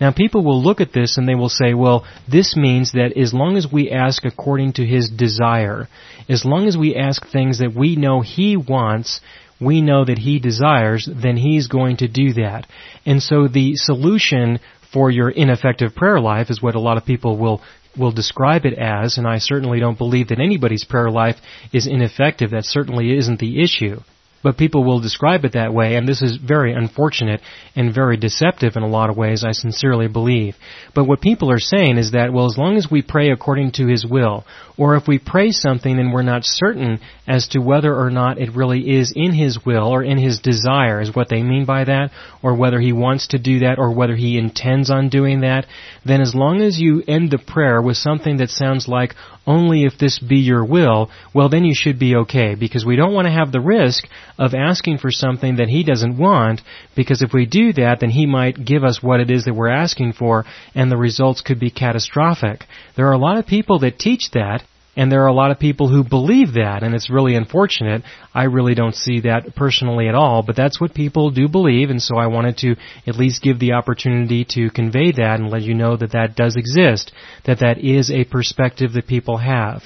Now 0.00 0.12
people 0.12 0.42
will 0.42 0.62
look 0.62 0.80
at 0.80 0.94
this 0.94 1.18
and 1.18 1.28
they 1.28 1.34
will 1.34 1.50
say, 1.50 1.74
well, 1.74 2.06
this 2.30 2.56
means 2.56 2.92
that 2.92 3.12
as 3.20 3.34
long 3.34 3.58
as 3.58 3.66
we 3.70 3.90
ask 3.90 4.24
according 4.24 4.74
to 4.74 4.86
His 4.86 5.10
desire, 5.10 5.88
as 6.28 6.44
long 6.44 6.66
as 6.66 6.78
we 6.78 6.96
ask 6.96 7.26
things 7.28 7.58
that 7.58 7.74
we 7.76 7.96
know 7.96 8.22
He 8.22 8.56
wants, 8.56 9.20
we 9.60 9.82
know 9.82 10.04
that 10.04 10.18
He 10.18 10.38
desires, 10.38 11.06
then 11.06 11.36
He's 11.36 11.66
going 11.66 11.98
to 11.98 12.08
do 12.08 12.32
that. 12.34 12.66
And 13.04 13.22
so 13.22 13.46
the 13.46 13.72
solution 13.74 14.60
for 14.92 15.10
your 15.10 15.30
ineffective 15.30 15.94
prayer 15.94 16.18
life 16.20 16.50
is 16.50 16.62
what 16.62 16.74
a 16.74 16.80
lot 16.80 16.96
of 16.96 17.04
people 17.04 17.36
will 17.36 17.60
will 17.96 18.12
describe 18.12 18.64
it 18.64 18.78
as, 18.78 19.18
and 19.18 19.26
I 19.26 19.38
certainly 19.38 19.80
don't 19.80 19.98
believe 19.98 20.28
that 20.28 20.40
anybody's 20.40 20.84
prayer 20.84 21.10
life 21.10 21.36
is 21.72 21.86
ineffective. 21.86 22.50
That 22.50 22.64
certainly 22.64 23.16
isn't 23.16 23.40
the 23.40 23.62
issue 23.62 24.00
but 24.42 24.56
people 24.56 24.84
will 24.84 25.00
describe 25.00 25.44
it 25.44 25.52
that 25.52 25.74
way, 25.74 25.96
and 25.96 26.08
this 26.08 26.22
is 26.22 26.36
very 26.36 26.72
unfortunate 26.72 27.40
and 27.76 27.94
very 27.94 28.16
deceptive 28.16 28.76
in 28.76 28.82
a 28.82 28.88
lot 28.88 29.10
of 29.10 29.16
ways, 29.16 29.44
I 29.44 29.52
sincerely 29.52 30.08
believe. 30.08 30.56
But 30.94 31.04
what 31.04 31.20
people 31.20 31.50
are 31.50 31.58
saying 31.58 31.98
is 31.98 32.12
that, 32.12 32.32
well, 32.32 32.46
as 32.46 32.56
long 32.56 32.76
as 32.76 32.88
we 32.90 33.02
pray 33.02 33.30
according 33.30 33.72
to 33.72 33.86
His 33.86 34.06
will, 34.06 34.44
or 34.78 34.96
if 34.96 35.06
we 35.06 35.18
pray 35.18 35.50
something 35.50 35.98
and 35.98 36.12
we're 36.12 36.22
not 36.22 36.44
certain 36.44 37.00
as 37.28 37.48
to 37.48 37.60
whether 37.60 37.94
or 37.94 38.10
not 38.10 38.38
it 38.38 38.54
really 38.54 38.98
is 38.98 39.12
in 39.14 39.34
His 39.34 39.58
will 39.64 39.86
or 39.86 40.02
in 40.02 40.16
His 40.16 40.40
desire, 40.40 41.00
is 41.00 41.14
what 41.14 41.28
they 41.28 41.42
mean 41.42 41.66
by 41.66 41.84
that, 41.84 42.10
or 42.42 42.54
whether 42.54 42.80
He 42.80 42.92
wants 42.92 43.28
to 43.28 43.38
do 43.38 43.60
that, 43.60 43.78
or 43.78 43.94
whether 43.94 44.16
He 44.16 44.38
intends 44.38 44.90
on 44.90 45.10
doing 45.10 45.42
that, 45.42 45.66
then 46.04 46.22
as 46.22 46.34
long 46.34 46.62
as 46.62 46.78
you 46.78 47.02
end 47.06 47.30
the 47.30 47.38
prayer 47.38 47.82
with 47.82 47.96
something 47.96 48.38
that 48.38 48.48
sounds 48.48 48.88
like, 48.88 49.14
only 49.46 49.84
if 49.84 49.98
this 49.98 50.18
be 50.18 50.36
your 50.36 50.64
will, 50.64 51.10
well 51.34 51.48
then 51.48 51.64
you 51.64 51.74
should 51.74 51.98
be 51.98 52.14
okay, 52.14 52.54
because 52.54 52.84
we 52.84 52.96
don't 52.96 53.12
want 53.12 53.26
to 53.26 53.32
have 53.32 53.52
the 53.52 53.60
risk 53.60 54.04
of 54.40 54.54
asking 54.54 54.98
for 54.98 55.10
something 55.10 55.56
that 55.56 55.68
He 55.68 55.84
doesn't 55.84 56.18
want, 56.18 56.62
because 56.96 57.20
if 57.20 57.32
we 57.32 57.44
do 57.44 57.74
that, 57.74 57.98
then 58.00 58.10
He 58.10 58.24
might 58.24 58.64
give 58.64 58.82
us 58.82 59.02
what 59.02 59.20
it 59.20 59.30
is 59.30 59.44
that 59.44 59.54
we're 59.54 59.68
asking 59.68 60.14
for, 60.14 60.46
and 60.74 60.90
the 60.90 60.96
results 60.96 61.42
could 61.42 61.60
be 61.60 61.70
catastrophic. 61.70 62.64
There 62.96 63.06
are 63.06 63.12
a 63.12 63.18
lot 63.18 63.36
of 63.36 63.46
people 63.46 63.80
that 63.80 63.98
teach 63.98 64.30
that, 64.32 64.64
and 64.96 65.12
there 65.12 65.22
are 65.22 65.28
a 65.28 65.32
lot 65.32 65.50
of 65.50 65.58
people 65.58 65.88
who 65.88 66.02
believe 66.02 66.54
that, 66.54 66.82
and 66.82 66.94
it's 66.94 67.10
really 67.10 67.36
unfortunate. 67.36 68.02
I 68.34 68.44
really 68.44 68.74
don't 68.74 68.94
see 68.94 69.20
that 69.20 69.54
personally 69.54 70.08
at 70.08 70.14
all, 70.14 70.42
but 70.42 70.56
that's 70.56 70.80
what 70.80 70.94
people 70.94 71.30
do 71.30 71.46
believe, 71.46 71.90
and 71.90 72.02
so 72.02 72.16
I 72.16 72.26
wanted 72.26 72.56
to 72.58 72.76
at 73.06 73.16
least 73.16 73.42
give 73.42 73.58
the 73.58 73.72
opportunity 73.72 74.46
to 74.52 74.70
convey 74.70 75.12
that 75.12 75.38
and 75.38 75.50
let 75.50 75.62
you 75.62 75.74
know 75.74 75.98
that 75.98 76.12
that 76.12 76.34
does 76.34 76.56
exist, 76.56 77.12
that 77.44 77.60
that 77.60 77.78
is 77.78 78.10
a 78.10 78.24
perspective 78.24 78.94
that 78.94 79.06
people 79.06 79.36
have. 79.36 79.82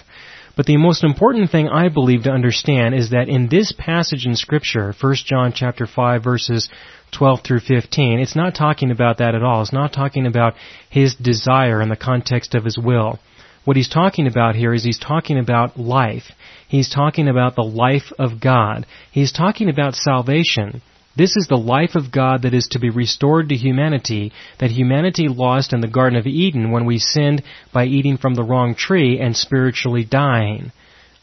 But 0.57 0.67
the 0.67 0.77
most 0.77 1.03
important 1.03 1.51
thing 1.51 1.69
I 1.69 1.89
believe 1.89 2.23
to 2.25 2.31
understand 2.31 2.95
is 2.95 3.11
that 3.11 3.29
in 3.29 3.49
this 3.49 3.73
passage 3.73 4.25
in 4.25 4.37
scripture, 4.37 4.95
1 4.99 5.15
John 5.25 5.53
chapter 5.53 5.87
5 5.87 6.23
verses 6.23 6.69
12 7.13 7.41
through 7.43 7.61
15, 7.61 8.21
it's 8.21 8.37
not 8.37 8.55
talking 8.55 8.91
about 8.91 9.19
that 9.19 9.35
at 9.35 9.43
all. 9.43 9.63
It's 9.63 9.73
not 9.73 9.93
talking 9.93 10.27
about 10.27 10.55
his 10.89 11.17
desire 11.17 11.83
in 11.83 11.89
the 11.89 11.97
context 11.97 12.55
of 12.55 12.65
his 12.65 12.79
will. 12.79 13.19
What 13.65 13.77
he's 13.77 13.89
talking 13.89 14.27
about 14.27 14.55
here 14.55 14.75
is 14.75 14.85
he's 14.85 14.99
talking 14.99 15.39
about 15.39 15.79
life. 15.79 16.31
He's 16.69 16.91
talking 16.91 17.29
about 17.29 17.57
the 17.57 17.63
life 17.63 18.13
of 18.19 18.41
God. 18.41 18.87
He's 19.11 19.33
talking 19.33 19.69
about 19.69 19.95
salvation. 19.95 20.83
This 21.17 21.37
is 21.37 21.47
the 21.49 21.57
life 21.57 21.95
of 21.95 22.11
God 22.11 22.43
that 22.43 22.55
is 22.55 22.69
to 22.73 22.81
be 22.81 22.91
restored 22.91 23.49
to 23.51 23.55
humanity, 23.55 24.33
that 24.59 24.71
humanity 24.71 25.29
lost 25.29 25.73
in 25.73 25.81
the 25.81 25.89
Garden 25.89 26.19
of 26.19 26.27
Eden 26.27 26.73
when 26.73 26.87
we 26.87 26.99
sinned 26.99 27.43
by 27.73 27.85
eating 27.85 28.17
from 28.17 28.35
the 28.35 28.43
wrong 28.43 28.75
tree 28.75 29.21
and 29.21 29.37
spiritually 29.37 30.05
dying. 30.05 30.73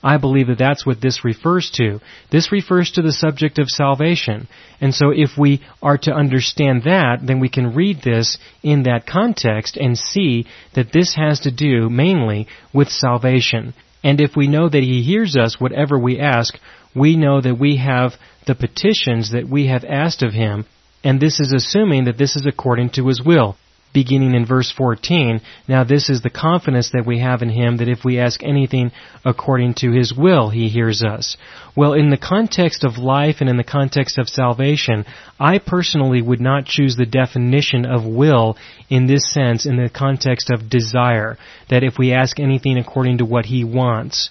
I 0.03 0.17
believe 0.17 0.47
that 0.47 0.57
that's 0.57 0.85
what 0.85 0.99
this 0.99 1.23
refers 1.23 1.69
to. 1.75 1.99
This 2.31 2.51
refers 2.51 2.91
to 2.91 3.01
the 3.01 3.11
subject 3.11 3.59
of 3.59 3.67
salvation. 3.67 4.47
And 4.79 4.95
so 4.95 5.11
if 5.11 5.37
we 5.37 5.61
are 5.81 5.97
to 5.99 6.11
understand 6.11 6.83
that, 6.83 7.19
then 7.21 7.39
we 7.39 7.49
can 7.49 7.75
read 7.75 8.01
this 8.01 8.37
in 8.63 8.83
that 8.83 9.05
context 9.05 9.77
and 9.77 9.97
see 9.97 10.47
that 10.73 10.91
this 10.91 11.15
has 11.15 11.41
to 11.41 11.51
do 11.51 11.89
mainly 11.89 12.47
with 12.73 12.89
salvation. 12.89 13.75
And 14.03 14.19
if 14.19 14.35
we 14.35 14.47
know 14.47 14.67
that 14.67 14.83
He 14.83 15.03
hears 15.03 15.37
us 15.37 15.59
whatever 15.59 15.99
we 15.99 16.19
ask, 16.19 16.57
we 16.95 17.15
know 17.15 17.41
that 17.41 17.59
we 17.59 17.77
have 17.77 18.13
the 18.47 18.55
petitions 18.55 19.31
that 19.31 19.47
we 19.49 19.67
have 19.67 19.83
asked 19.83 20.23
of 20.23 20.33
Him, 20.33 20.65
and 21.03 21.19
this 21.19 21.39
is 21.39 21.53
assuming 21.53 22.05
that 22.05 22.17
this 22.17 22.35
is 22.35 22.45
according 22.45 22.91
to 22.91 23.07
His 23.07 23.21
will 23.23 23.57
beginning 23.93 24.33
in 24.33 24.45
verse 24.45 24.71
14. 24.75 25.41
Now 25.67 25.83
this 25.83 26.09
is 26.09 26.21
the 26.21 26.29
confidence 26.29 26.91
that 26.93 27.05
we 27.05 27.19
have 27.19 27.41
in 27.41 27.49
Him 27.49 27.77
that 27.77 27.89
if 27.89 28.03
we 28.03 28.19
ask 28.19 28.43
anything 28.43 28.91
according 29.25 29.75
to 29.75 29.91
His 29.91 30.13
will, 30.15 30.49
He 30.49 30.69
hears 30.69 31.03
us. 31.03 31.37
Well, 31.75 31.93
in 31.93 32.09
the 32.09 32.17
context 32.17 32.83
of 32.83 32.97
life 32.97 33.37
and 33.39 33.49
in 33.49 33.57
the 33.57 33.63
context 33.63 34.17
of 34.17 34.29
salvation, 34.29 35.05
I 35.39 35.59
personally 35.59 36.21
would 36.21 36.41
not 36.41 36.65
choose 36.65 36.95
the 36.95 37.05
definition 37.05 37.85
of 37.85 38.05
will 38.05 38.57
in 38.89 39.07
this 39.07 39.31
sense 39.31 39.65
in 39.65 39.77
the 39.77 39.89
context 39.89 40.49
of 40.49 40.69
desire, 40.69 41.37
that 41.69 41.83
if 41.83 41.97
we 41.97 42.13
ask 42.13 42.39
anything 42.39 42.77
according 42.77 43.19
to 43.19 43.25
what 43.25 43.45
He 43.45 43.63
wants. 43.63 44.29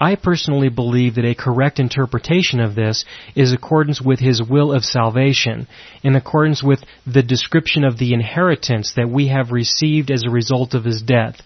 I 0.00 0.14
personally 0.14 0.68
believe 0.68 1.14
that 1.14 1.24
a 1.24 1.34
correct 1.34 1.78
interpretation 1.78 2.60
of 2.60 2.74
this 2.74 3.04
is 3.34 3.52
accordance 3.52 4.00
with 4.00 4.20
his 4.20 4.42
will 4.42 4.72
of 4.72 4.84
salvation, 4.84 5.66
in 6.02 6.14
accordance 6.14 6.62
with 6.62 6.84
the 7.06 7.22
description 7.22 7.82
of 7.82 7.96
the 7.96 8.12
inheritance 8.12 8.92
that 8.94 9.08
we 9.08 9.28
have 9.28 9.52
received 9.52 10.10
as 10.10 10.22
a 10.22 10.30
result 10.30 10.74
of 10.74 10.84
his 10.84 11.00
death. 11.00 11.40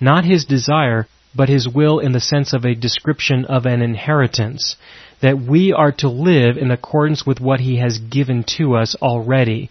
Not 0.00 0.24
his 0.24 0.44
desire, 0.44 1.08
but 1.34 1.48
his 1.48 1.68
will 1.68 1.98
in 1.98 2.12
the 2.12 2.20
sense 2.20 2.52
of 2.52 2.64
a 2.64 2.76
description 2.76 3.44
of 3.44 3.66
an 3.66 3.82
inheritance. 3.82 4.76
That 5.20 5.40
we 5.40 5.72
are 5.72 5.92
to 5.92 6.08
live 6.08 6.56
in 6.56 6.70
accordance 6.70 7.26
with 7.26 7.40
what 7.40 7.58
he 7.58 7.78
has 7.78 7.98
given 7.98 8.44
to 8.56 8.76
us 8.76 8.94
already, 9.02 9.70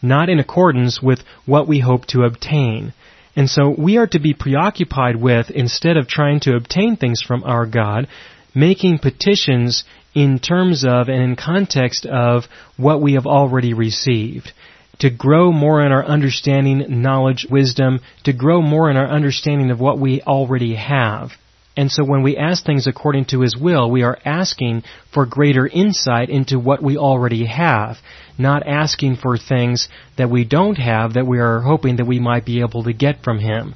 not 0.00 0.30
in 0.30 0.38
accordance 0.38 1.02
with 1.02 1.20
what 1.44 1.68
we 1.68 1.80
hope 1.80 2.06
to 2.06 2.22
obtain. 2.22 2.94
And 3.36 3.50
so 3.50 3.74
we 3.76 3.96
are 3.96 4.06
to 4.08 4.20
be 4.20 4.34
preoccupied 4.34 5.16
with, 5.16 5.50
instead 5.50 5.96
of 5.96 6.06
trying 6.06 6.40
to 6.40 6.54
obtain 6.54 6.96
things 6.96 7.20
from 7.22 7.42
our 7.44 7.66
God, 7.66 8.06
making 8.54 8.98
petitions 8.98 9.84
in 10.14 10.38
terms 10.38 10.84
of 10.84 11.08
and 11.08 11.22
in 11.22 11.36
context 11.36 12.06
of 12.06 12.44
what 12.76 13.02
we 13.02 13.14
have 13.14 13.26
already 13.26 13.74
received. 13.74 14.52
To 15.00 15.10
grow 15.10 15.50
more 15.50 15.84
in 15.84 15.90
our 15.90 16.04
understanding, 16.04 17.02
knowledge, 17.02 17.46
wisdom, 17.50 18.00
to 18.22 18.32
grow 18.32 18.62
more 18.62 18.88
in 18.90 18.96
our 18.96 19.08
understanding 19.08 19.72
of 19.72 19.80
what 19.80 19.98
we 19.98 20.22
already 20.22 20.76
have. 20.76 21.32
And 21.76 21.90
so 21.90 22.04
when 22.04 22.22
we 22.22 22.36
ask 22.36 22.64
things 22.64 22.86
according 22.86 23.26
to 23.26 23.40
His 23.40 23.56
will, 23.56 23.90
we 23.90 24.02
are 24.02 24.18
asking 24.24 24.84
for 25.12 25.26
greater 25.26 25.66
insight 25.66 26.30
into 26.30 26.58
what 26.58 26.82
we 26.82 26.96
already 26.96 27.46
have, 27.46 27.96
not 28.38 28.66
asking 28.66 29.16
for 29.16 29.36
things 29.36 29.88
that 30.16 30.30
we 30.30 30.44
don't 30.44 30.76
have 30.76 31.14
that 31.14 31.26
we 31.26 31.38
are 31.38 31.60
hoping 31.60 31.96
that 31.96 32.06
we 32.06 32.20
might 32.20 32.44
be 32.44 32.60
able 32.60 32.84
to 32.84 32.92
get 32.92 33.24
from 33.24 33.40
Him. 33.40 33.74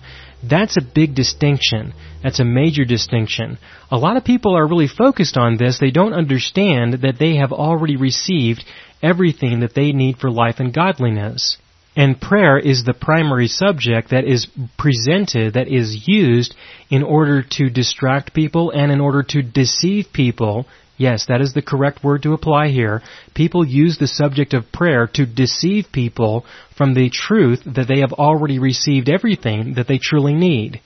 That's 0.49 0.77
a 0.77 0.95
big 0.95 1.17
distinction. 1.17 1.93
That's 2.23 2.39
a 2.39 2.45
major 2.45 2.85
distinction. 2.85 3.59
A 3.91 3.99
lot 3.99 4.17
of 4.17 4.25
people 4.25 4.57
are 4.57 4.69
really 4.69 4.87
focused 4.87 5.37
on 5.37 5.57
this. 5.57 5.79
They 5.79 5.91
don't 5.91 6.13
understand 6.13 7.01
that 7.03 7.19
they 7.19 7.37
have 7.37 7.53
already 7.53 7.97
received 7.97 8.65
everything 9.03 9.61
that 9.61 9.75
they 9.75 9.91
need 9.91 10.19
for 10.19 10.31
life 10.31 10.57
and 10.61 10.73
godliness. 10.73 11.59
And 11.99 12.21
prayer 12.21 12.57
is 12.57 12.85
the 12.85 12.95
primary 12.95 13.49
subject 13.49 14.11
that 14.11 14.25
is 14.25 14.47
presented, 14.79 15.55
that 15.55 15.67
is 15.67 16.05
used 16.07 16.55
in 16.89 17.03
order 17.03 17.43
to 17.43 17.71
distract 17.71 18.33
people 18.33 18.71
and 18.71 18.93
in 18.93 19.01
order 19.01 19.25
to 19.31 19.43
deceive 19.43 20.07
people. 20.13 20.67
Yes, 20.97 21.27
that 21.27 21.41
is 21.41 21.55
the 21.55 21.61
correct 21.61 22.05
word 22.05 22.23
to 22.23 22.35
apply 22.35 22.69
here. 22.69 23.03
People 23.35 23.67
use 23.67 23.99
the 23.99 24.07
subject 24.07 24.55
of 24.55 24.71
prayer 24.71 25.09
to 25.15 25.27
deceive 25.27 25.87
people 25.93 26.47
from 26.77 26.95
the 26.95 27.11
truth 27.11 27.63
that 27.67 27.89
they 27.89 27.99
have 27.99 28.13
already 28.13 28.61
received 28.61 29.09
everything 29.09 29.75
that 29.75 29.89
they 29.89 29.99
truly 29.99 30.35
need. 30.35 30.81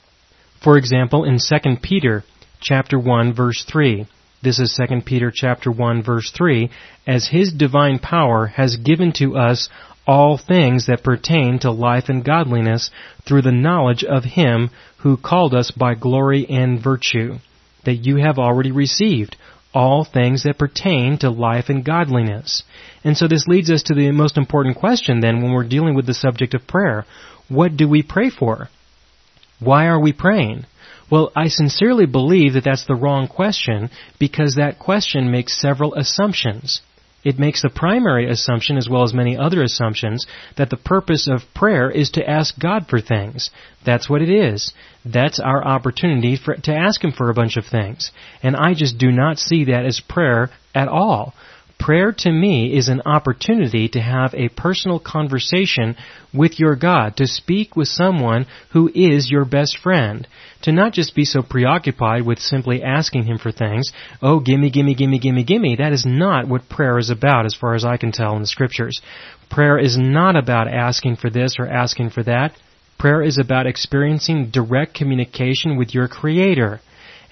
For 0.64 0.78
example, 0.78 1.24
in 1.24 1.36
2 1.36 1.76
Peter 1.82 2.24
chapter 2.58 2.98
1 2.98 3.34
verse 3.34 3.66
3, 3.70 4.06
this 4.42 4.58
is 4.58 4.80
2 4.88 5.02
Peter 5.02 5.30
chapter 5.32 5.70
1 5.70 6.02
verse 6.02 6.32
3, 6.36 6.70
as 7.06 7.28
his 7.28 7.52
divine 7.52 7.98
power 7.98 8.46
has 8.46 8.76
given 8.76 9.12
to 9.12 9.36
us 9.36 9.68
all 10.06 10.38
things 10.38 10.86
that 10.86 11.04
pertain 11.04 11.58
to 11.60 11.70
life 11.70 12.04
and 12.08 12.24
godliness 12.24 12.90
through 13.26 13.42
the 13.42 13.52
knowledge 13.52 14.04
of 14.04 14.24
Him 14.24 14.70
who 14.98 15.16
called 15.16 15.54
us 15.54 15.70
by 15.70 15.94
glory 15.94 16.46
and 16.48 16.82
virtue, 16.82 17.34
that 17.84 17.94
you 17.94 18.16
have 18.16 18.38
already 18.38 18.70
received 18.70 19.36
all 19.74 20.04
things 20.04 20.42
that 20.42 20.58
pertain 20.58 21.18
to 21.18 21.30
life 21.30 21.68
and 21.68 21.84
godliness. 21.84 22.62
And 23.04 23.16
so 23.16 23.26
this 23.26 23.46
leads 23.46 23.70
us 23.70 23.84
to 23.84 23.94
the 23.94 24.10
most 24.10 24.36
important 24.36 24.76
question 24.76 25.20
then 25.20 25.42
when 25.42 25.52
we're 25.52 25.68
dealing 25.68 25.94
with 25.94 26.06
the 26.06 26.14
subject 26.14 26.54
of 26.54 26.66
prayer. 26.66 27.06
What 27.48 27.76
do 27.76 27.88
we 27.88 28.02
pray 28.02 28.30
for? 28.30 28.68
Why 29.60 29.86
are 29.86 30.00
we 30.00 30.12
praying? 30.12 30.66
Well, 31.10 31.30
I 31.36 31.48
sincerely 31.48 32.06
believe 32.06 32.54
that 32.54 32.64
that's 32.64 32.86
the 32.86 32.94
wrong 32.94 33.28
question 33.28 33.90
because 34.18 34.54
that 34.54 34.78
question 34.78 35.30
makes 35.30 35.60
several 35.60 35.94
assumptions. 35.94 36.80
It 37.24 37.38
makes 37.38 37.62
the 37.62 37.70
primary 37.70 38.28
assumption, 38.28 38.76
as 38.76 38.88
well 38.88 39.04
as 39.04 39.14
many 39.14 39.36
other 39.36 39.62
assumptions, 39.62 40.26
that 40.56 40.70
the 40.70 40.76
purpose 40.76 41.28
of 41.28 41.42
prayer 41.54 41.90
is 41.90 42.10
to 42.12 42.28
ask 42.28 42.58
God 42.58 42.86
for 42.88 43.00
things. 43.00 43.50
That's 43.86 44.10
what 44.10 44.22
it 44.22 44.30
is. 44.30 44.72
That's 45.04 45.38
our 45.38 45.64
opportunity 45.64 46.36
for, 46.36 46.56
to 46.56 46.74
ask 46.74 47.02
Him 47.02 47.12
for 47.12 47.30
a 47.30 47.34
bunch 47.34 47.56
of 47.56 47.66
things. 47.66 48.10
And 48.42 48.56
I 48.56 48.74
just 48.74 48.98
do 48.98 49.12
not 49.12 49.38
see 49.38 49.66
that 49.66 49.84
as 49.84 50.00
prayer 50.00 50.50
at 50.74 50.88
all. 50.88 51.34
Prayer 51.82 52.12
to 52.12 52.30
me 52.30 52.76
is 52.76 52.86
an 52.86 53.02
opportunity 53.04 53.88
to 53.88 54.00
have 54.00 54.32
a 54.34 54.50
personal 54.50 55.00
conversation 55.00 55.96
with 56.32 56.60
your 56.60 56.76
God, 56.76 57.16
to 57.16 57.26
speak 57.26 57.74
with 57.74 57.88
someone 57.88 58.46
who 58.70 58.88
is 58.94 59.32
your 59.32 59.44
best 59.44 59.76
friend, 59.78 60.28
to 60.62 60.70
not 60.70 60.92
just 60.92 61.16
be 61.16 61.24
so 61.24 61.42
preoccupied 61.42 62.24
with 62.24 62.38
simply 62.38 62.84
asking 62.84 63.24
Him 63.24 63.36
for 63.36 63.50
things, 63.50 63.90
oh, 64.22 64.38
gimme, 64.38 64.70
gimme, 64.70 64.94
gimme, 64.94 65.18
gimme, 65.18 65.42
gimme. 65.42 65.74
That 65.74 65.92
is 65.92 66.06
not 66.06 66.46
what 66.46 66.68
prayer 66.68 66.98
is 66.98 67.10
about 67.10 67.46
as 67.46 67.54
far 67.56 67.74
as 67.74 67.84
I 67.84 67.96
can 67.96 68.12
tell 68.12 68.36
in 68.36 68.42
the 68.42 68.46
scriptures. 68.46 69.02
Prayer 69.50 69.76
is 69.76 69.98
not 69.98 70.36
about 70.36 70.68
asking 70.68 71.16
for 71.16 71.30
this 71.30 71.56
or 71.58 71.66
asking 71.66 72.10
for 72.10 72.22
that. 72.22 72.52
Prayer 72.96 73.22
is 73.22 73.38
about 73.38 73.66
experiencing 73.66 74.50
direct 74.50 74.94
communication 74.94 75.76
with 75.76 75.92
your 75.92 76.06
Creator. 76.06 76.80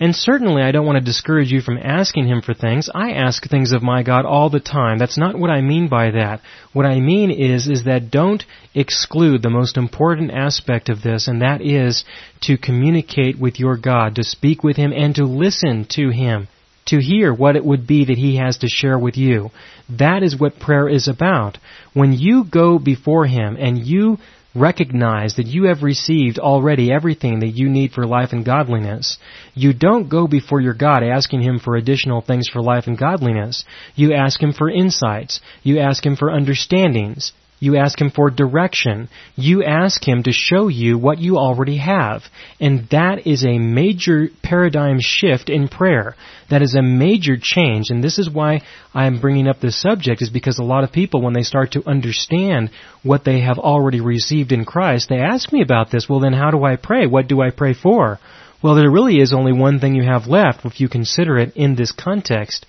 And 0.00 0.16
certainly 0.16 0.62
I 0.62 0.72
don't 0.72 0.86
want 0.86 0.96
to 0.96 1.04
discourage 1.04 1.52
you 1.52 1.60
from 1.60 1.76
asking 1.76 2.26
Him 2.26 2.40
for 2.40 2.54
things. 2.54 2.88
I 2.92 3.12
ask 3.12 3.46
things 3.46 3.72
of 3.72 3.82
my 3.82 4.02
God 4.02 4.24
all 4.24 4.48
the 4.48 4.58
time. 4.58 4.98
That's 4.98 5.18
not 5.18 5.38
what 5.38 5.50
I 5.50 5.60
mean 5.60 5.88
by 5.88 6.12
that. 6.12 6.40
What 6.72 6.86
I 6.86 7.00
mean 7.00 7.30
is, 7.30 7.68
is 7.68 7.84
that 7.84 8.10
don't 8.10 8.42
exclude 8.74 9.42
the 9.42 9.50
most 9.50 9.76
important 9.76 10.30
aspect 10.30 10.88
of 10.88 11.02
this, 11.02 11.28
and 11.28 11.42
that 11.42 11.60
is 11.60 12.04
to 12.42 12.56
communicate 12.56 13.38
with 13.38 13.60
your 13.60 13.76
God, 13.76 14.14
to 14.14 14.24
speak 14.24 14.64
with 14.64 14.76
Him, 14.76 14.92
and 14.92 15.14
to 15.16 15.24
listen 15.26 15.86
to 15.90 16.08
Him 16.08 16.48
to 16.86 16.98
hear 16.98 17.32
what 17.32 17.54
it 17.56 17.64
would 17.64 17.86
be 17.86 18.04
that 18.06 18.18
he 18.18 18.36
has 18.36 18.58
to 18.58 18.68
share 18.68 18.98
with 18.98 19.16
you. 19.16 19.50
That 19.98 20.22
is 20.22 20.38
what 20.38 20.58
prayer 20.58 20.88
is 20.88 21.08
about. 21.08 21.58
When 21.92 22.12
you 22.12 22.44
go 22.44 22.78
before 22.78 23.26
him 23.26 23.56
and 23.58 23.78
you 23.78 24.18
recognize 24.54 25.36
that 25.36 25.46
you 25.46 25.64
have 25.64 25.82
received 25.82 26.38
already 26.38 26.92
everything 26.92 27.40
that 27.40 27.48
you 27.48 27.68
need 27.68 27.92
for 27.92 28.06
life 28.06 28.30
and 28.32 28.44
godliness. 28.44 29.18
You 29.54 29.72
don't 29.72 30.08
go 30.08 30.26
before 30.26 30.60
your 30.60 30.74
God 30.74 31.02
asking 31.02 31.42
Him 31.42 31.58
for 31.58 31.76
additional 31.76 32.20
things 32.20 32.48
for 32.48 32.60
life 32.60 32.86
and 32.86 32.98
godliness. 32.98 33.64
You 33.94 34.14
ask 34.14 34.42
Him 34.42 34.52
for 34.52 34.70
insights. 34.70 35.40
You 35.62 35.78
ask 35.78 36.04
Him 36.04 36.16
for 36.16 36.30
understandings. 36.30 37.32
You 37.60 37.76
ask 37.76 38.00
Him 38.00 38.10
for 38.10 38.30
direction. 38.30 39.10
You 39.36 39.62
ask 39.62 40.02
Him 40.02 40.22
to 40.22 40.32
show 40.32 40.68
you 40.68 40.96
what 40.96 41.18
you 41.18 41.36
already 41.36 41.76
have. 41.76 42.22
And 42.58 42.88
that 42.90 43.26
is 43.26 43.44
a 43.44 43.58
major 43.58 44.28
paradigm 44.42 44.96
shift 44.98 45.50
in 45.50 45.68
prayer. 45.68 46.16
That 46.48 46.62
is 46.62 46.74
a 46.74 46.82
major 46.82 47.36
change. 47.40 47.90
And 47.90 48.02
this 48.02 48.18
is 48.18 48.30
why 48.30 48.62
I'm 48.94 49.20
bringing 49.20 49.46
up 49.46 49.60
this 49.60 49.80
subject 49.80 50.22
is 50.22 50.30
because 50.30 50.58
a 50.58 50.64
lot 50.64 50.84
of 50.84 50.90
people, 50.90 51.20
when 51.20 51.34
they 51.34 51.42
start 51.42 51.72
to 51.72 51.86
understand 51.86 52.70
what 53.02 53.24
they 53.24 53.40
have 53.40 53.58
already 53.58 54.00
received 54.00 54.52
in 54.52 54.64
Christ, 54.64 55.10
they 55.10 55.18
ask 55.18 55.52
me 55.52 55.60
about 55.60 55.90
this. 55.90 56.08
Well, 56.08 56.20
then 56.20 56.32
how 56.32 56.50
do 56.50 56.64
I 56.64 56.76
pray? 56.76 57.06
What 57.06 57.28
do 57.28 57.42
I 57.42 57.50
pray 57.50 57.74
for? 57.74 58.18
Well, 58.62 58.74
there 58.74 58.90
really 58.90 59.20
is 59.20 59.34
only 59.34 59.52
one 59.52 59.80
thing 59.80 59.94
you 59.94 60.04
have 60.04 60.26
left 60.26 60.64
if 60.64 60.80
you 60.80 60.88
consider 60.88 61.38
it 61.38 61.56
in 61.56 61.76
this 61.76 61.92
context, 61.92 62.66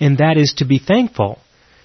and 0.00 0.18
that 0.18 0.36
is 0.36 0.54
to 0.58 0.64
be 0.64 0.78
thankful 0.78 1.38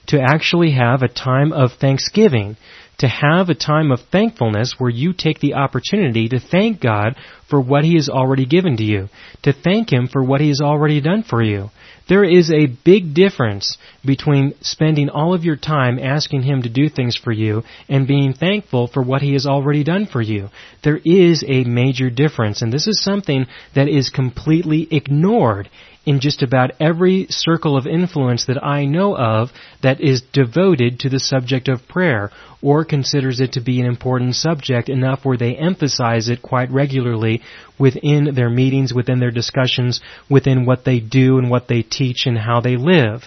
to 0.07 0.19
actually 0.21 0.71
have 0.71 1.01
a 1.01 1.07
time 1.07 1.51
of 1.51 1.71
thanksgiving, 1.79 2.57
to 2.99 3.07
have 3.07 3.49
a 3.49 3.55
time 3.55 3.91
of 3.91 3.99
thankfulness 4.11 4.75
where 4.77 4.89
you 4.89 5.13
take 5.13 5.39
the 5.39 5.53
opportunity 5.53 6.27
to 6.29 6.39
thank 6.39 6.81
God 6.81 7.15
for 7.49 7.61
what 7.61 7.83
He 7.83 7.95
has 7.95 8.09
already 8.09 8.45
given 8.45 8.77
to 8.77 8.83
you, 8.83 9.09
to 9.43 9.53
thank 9.53 9.91
Him 9.91 10.07
for 10.07 10.23
what 10.23 10.41
He 10.41 10.47
has 10.47 10.61
already 10.61 11.01
done 11.01 11.23
for 11.23 11.43
you. 11.43 11.69
There 12.09 12.23
is 12.23 12.51
a 12.51 12.67
big 12.85 13.13
difference 13.13 13.77
between 14.07 14.55
spending 14.61 15.09
all 15.09 15.35
of 15.35 15.43
your 15.43 15.55
time 15.55 15.99
asking 15.99 16.41
Him 16.41 16.63
to 16.63 16.69
do 16.69 16.89
things 16.89 17.15
for 17.15 17.31
you 17.31 17.61
and 17.87 18.07
being 18.07 18.33
thankful 18.33 18.87
for 18.87 19.03
what 19.03 19.21
He 19.21 19.33
has 19.33 19.45
already 19.45 19.83
done 19.83 20.07
for 20.07 20.21
you. 20.21 20.49
There 20.83 20.99
is 21.05 21.43
a 21.47 21.63
major 21.65 22.09
difference, 22.09 22.63
and 22.63 22.73
this 22.73 22.87
is 22.87 23.03
something 23.03 23.45
that 23.75 23.87
is 23.87 24.09
completely 24.09 24.87
ignored 24.89 25.69
in 26.07 26.21
just 26.21 26.41
about 26.41 26.71
every 26.79 27.27
circle 27.29 27.75
of 27.75 27.85
influence 27.85 28.45
that 28.45 28.63
I 28.63 28.85
know 28.85 29.15
of 29.15 29.49
that 29.83 29.99
is 29.99 30.21
devoted 30.31 31.01
to 31.01 31.09
the 31.09 31.19
subject 31.19 31.67
of 31.67 31.85
prayer 31.89 32.31
or 32.61 32.85
considers 32.85 33.41
it 33.41 33.51
to 33.51 33.61
be 33.61 33.81
an 33.81 33.85
important 33.85 34.35
subject 34.35 34.87
enough 34.87 35.25
where 35.25 35.37
they 35.37 35.57
emphasize 35.57 36.29
it 36.29 36.41
quite 36.41 36.71
regularly 36.71 37.41
within 37.77 38.33
their 38.33 38.49
meetings, 38.49 38.93
within 38.93 39.19
their 39.19 39.31
discussions, 39.31 39.99
within 40.29 40.65
what 40.65 40.85
they 40.85 41.01
do 41.01 41.39
and 41.39 41.49
what 41.49 41.67
they 41.67 41.81
teach 41.81 42.25
and 42.25 42.37
how 42.37 42.61
they 42.61 42.77
live. 42.77 43.23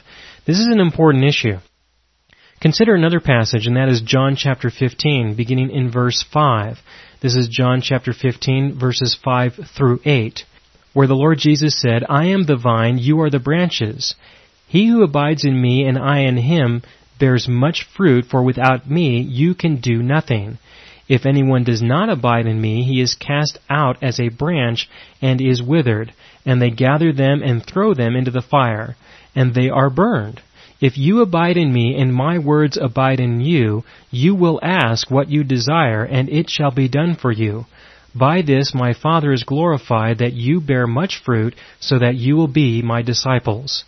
This 0.51 0.59
is 0.59 0.67
an 0.67 0.81
important 0.81 1.23
issue. 1.23 1.59
Consider 2.61 2.97
another 2.97 3.21
passage, 3.21 3.69
and 3.69 3.77
that 3.77 3.89
is 3.89 4.01
John 4.01 4.35
chapter 4.35 4.69
15, 4.69 5.37
beginning 5.37 5.71
in 5.71 5.93
verse 5.93 6.25
5. 6.33 6.77
This 7.21 7.37
is 7.37 7.47
John 7.49 7.81
chapter 7.81 8.13
15, 8.13 8.77
verses 8.77 9.17
5 9.23 9.53
through 9.77 10.01
8 10.05 10.45
where 10.93 11.07
the 11.07 11.15
Lord 11.15 11.39
Jesus 11.39 11.81
said, 11.81 12.03
I 12.09 12.27
am 12.27 12.47
the 12.47 12.57
vine, 12.57 12.99
you 12.99 13.21
are 13.21 13.31
the 13.31 13.39
branches. 13.39 14.17
He 14.67 14.89
who 14.89 15.05
abides 15.05 15.45
in 15.45 15.63
me 15.63 15.85
and 15.85 15.97
I 15.97 16.23
in 16.23 16.37
him 16.37 16.83
bears 17.21 17.47
much 17.47 17.87
fruit, 17.97 18.25
for 18.29 18.43
without 18.43 18.91
me 18.91 19.21
you 19.21 19.55
can 19.55 19.77
do 19.77 20.03
nothing. 20.03 20.59
If 21.09 21.27
anyone 21.27 21.63
does 21.63 21.81
not 21.81 22.11
abide 22.11 22.47
in 22.47 22.61
me, 22.61 22.83
he 22.83 23.01
is 23.01 23.15
cast 23.15 23.61
out 23.69 24.03
as 24.03 24.19
a 24.19 24.31
branch 24.31 24.89
and 25.23 25.41
is 25.41 25.63
withered, 25.63 26.13
and 26.45 26.61
they 26.61 26.71
gather 26.71 27.13
them 27.13 27.43
and 27.43 27.65
throw 27.65 27.95
them 27.95 28.17
into 28.17 28.31
the 28.31 28.43
fire, 28.43 28.97
and 29.35 29.55
they 29.55 29.69
are 29.69 29.91
burned. 29.91 30.41
If 30.81 30.97
you 30.97 31.21
abide 31.21 31.59
in 31.59 31.73
me 31.73 32.01
and 32.01 32.15
my 32.15 32.39
words 32.39 32.79
abide 32.79 33.21
in 33.21 33.41
you, 33.41 33.85
you 34.11 34.35
will 34.35 34.59
ask 34.63 35.11
what 35.11 35.29
you 35.29 35.45
desire, 35.45 36.05
and 36.05 36.29
it 36.31 36.49
shall 36.49 36.71
be 36.71 36.89
done 36.89 37.17
for 37.17 37.31
you. 37.31 37.67
By 38.15 38.43
this 38.43 38.75
my 38.75 38.95
Father 38.95 39.33
is 39.33 39.45
glorified 39.45 40.19
that 40.19 40.33
you 40.33 40.61
bear 40.61 40.87
much 40.87 41.23
fruit, 41.23 41.55
so 41.79 41.99
that 41.99 42.17
you 42.17 42.35
will 42.35 42.49
be 42.49 42.83
my 42.83 43.03
disciples. 43.03 43.85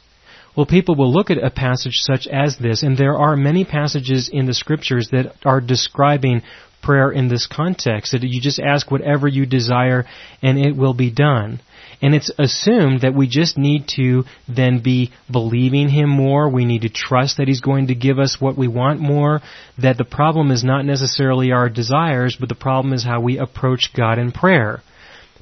Well, 0.55 0.67
people 0.67 0.95
will 0.95 1.11
look 1.11 1.31
at 1.31 1.43
a 1.43 1.51
passage 1.51 1.97
such 2.01 2.27
as 2.27 2.59
this, 2.59 2.83
and 2.83 2.97
there 2.99 3.17
are 3.17 3.37
many 3.37 3.65
passages 3.65 4.29
in 4.31 4.45
the 4.45 4.55
scriptures 4.55 5.09
that 5.11 5.35
are 5.47 5.63
describing 5.63 6.43
prayer 6.83 7.11
in 7.11 7.29
this 7.29 7.47
context, 7.47 8.13
that 8.13 8.23
you 8.23 8.41
just 8.41 8.61
ask 8.61 8.91
whatever 8.91 9.27
you 9.27 9.47
desire 9.47 10.05
and 10.43 10.59
it 10.59 10.77
will 10.77 10.95
be 10.95 11.11
done. 11.11 11.61
And 12.03 12.17
it's 12.17 12.33
assumed 12.37 13.03
that 13.03 13.15
we 13.15 13.29
just 13.29 13.57
need 13.57 13.87
to 13.97 14.25
then 14.49 14.83
be 14.83 15.13
believing 15.31 15.89
Him 15.89 16.11
more. 16.11 16.49
We 16.49 16.65
need 16.65 16.83
to 16.83 16.89
trust 16.89 17.37
that 17.37 17.47
He's 17.47 17.61
going 17.61 17.87
to 17.87 17.95
give 17.95 18.19
us 18.19 18.41
what 18.41 18.59
we 18.59 18.67
want 18.67 19.01
more. 19.01 19.41
That 19.81 19.99
the 19.99 20.05
problem 20.05 20.51
is 20.51 20.65
not 20.65 20.85
necessarily 20.85 21.53
our 21.53 21.69
desires, 21.69 22.37
but 22.39 22.49
the 22.49 22.57
problem 22.57 22.93
is 22.93 23.05
how 23.05 23.21
we 23.21 23.39
approach 23.39 23.91
God 23.97 24.19
in 24.19 24.33
prayer. 24.33 24.83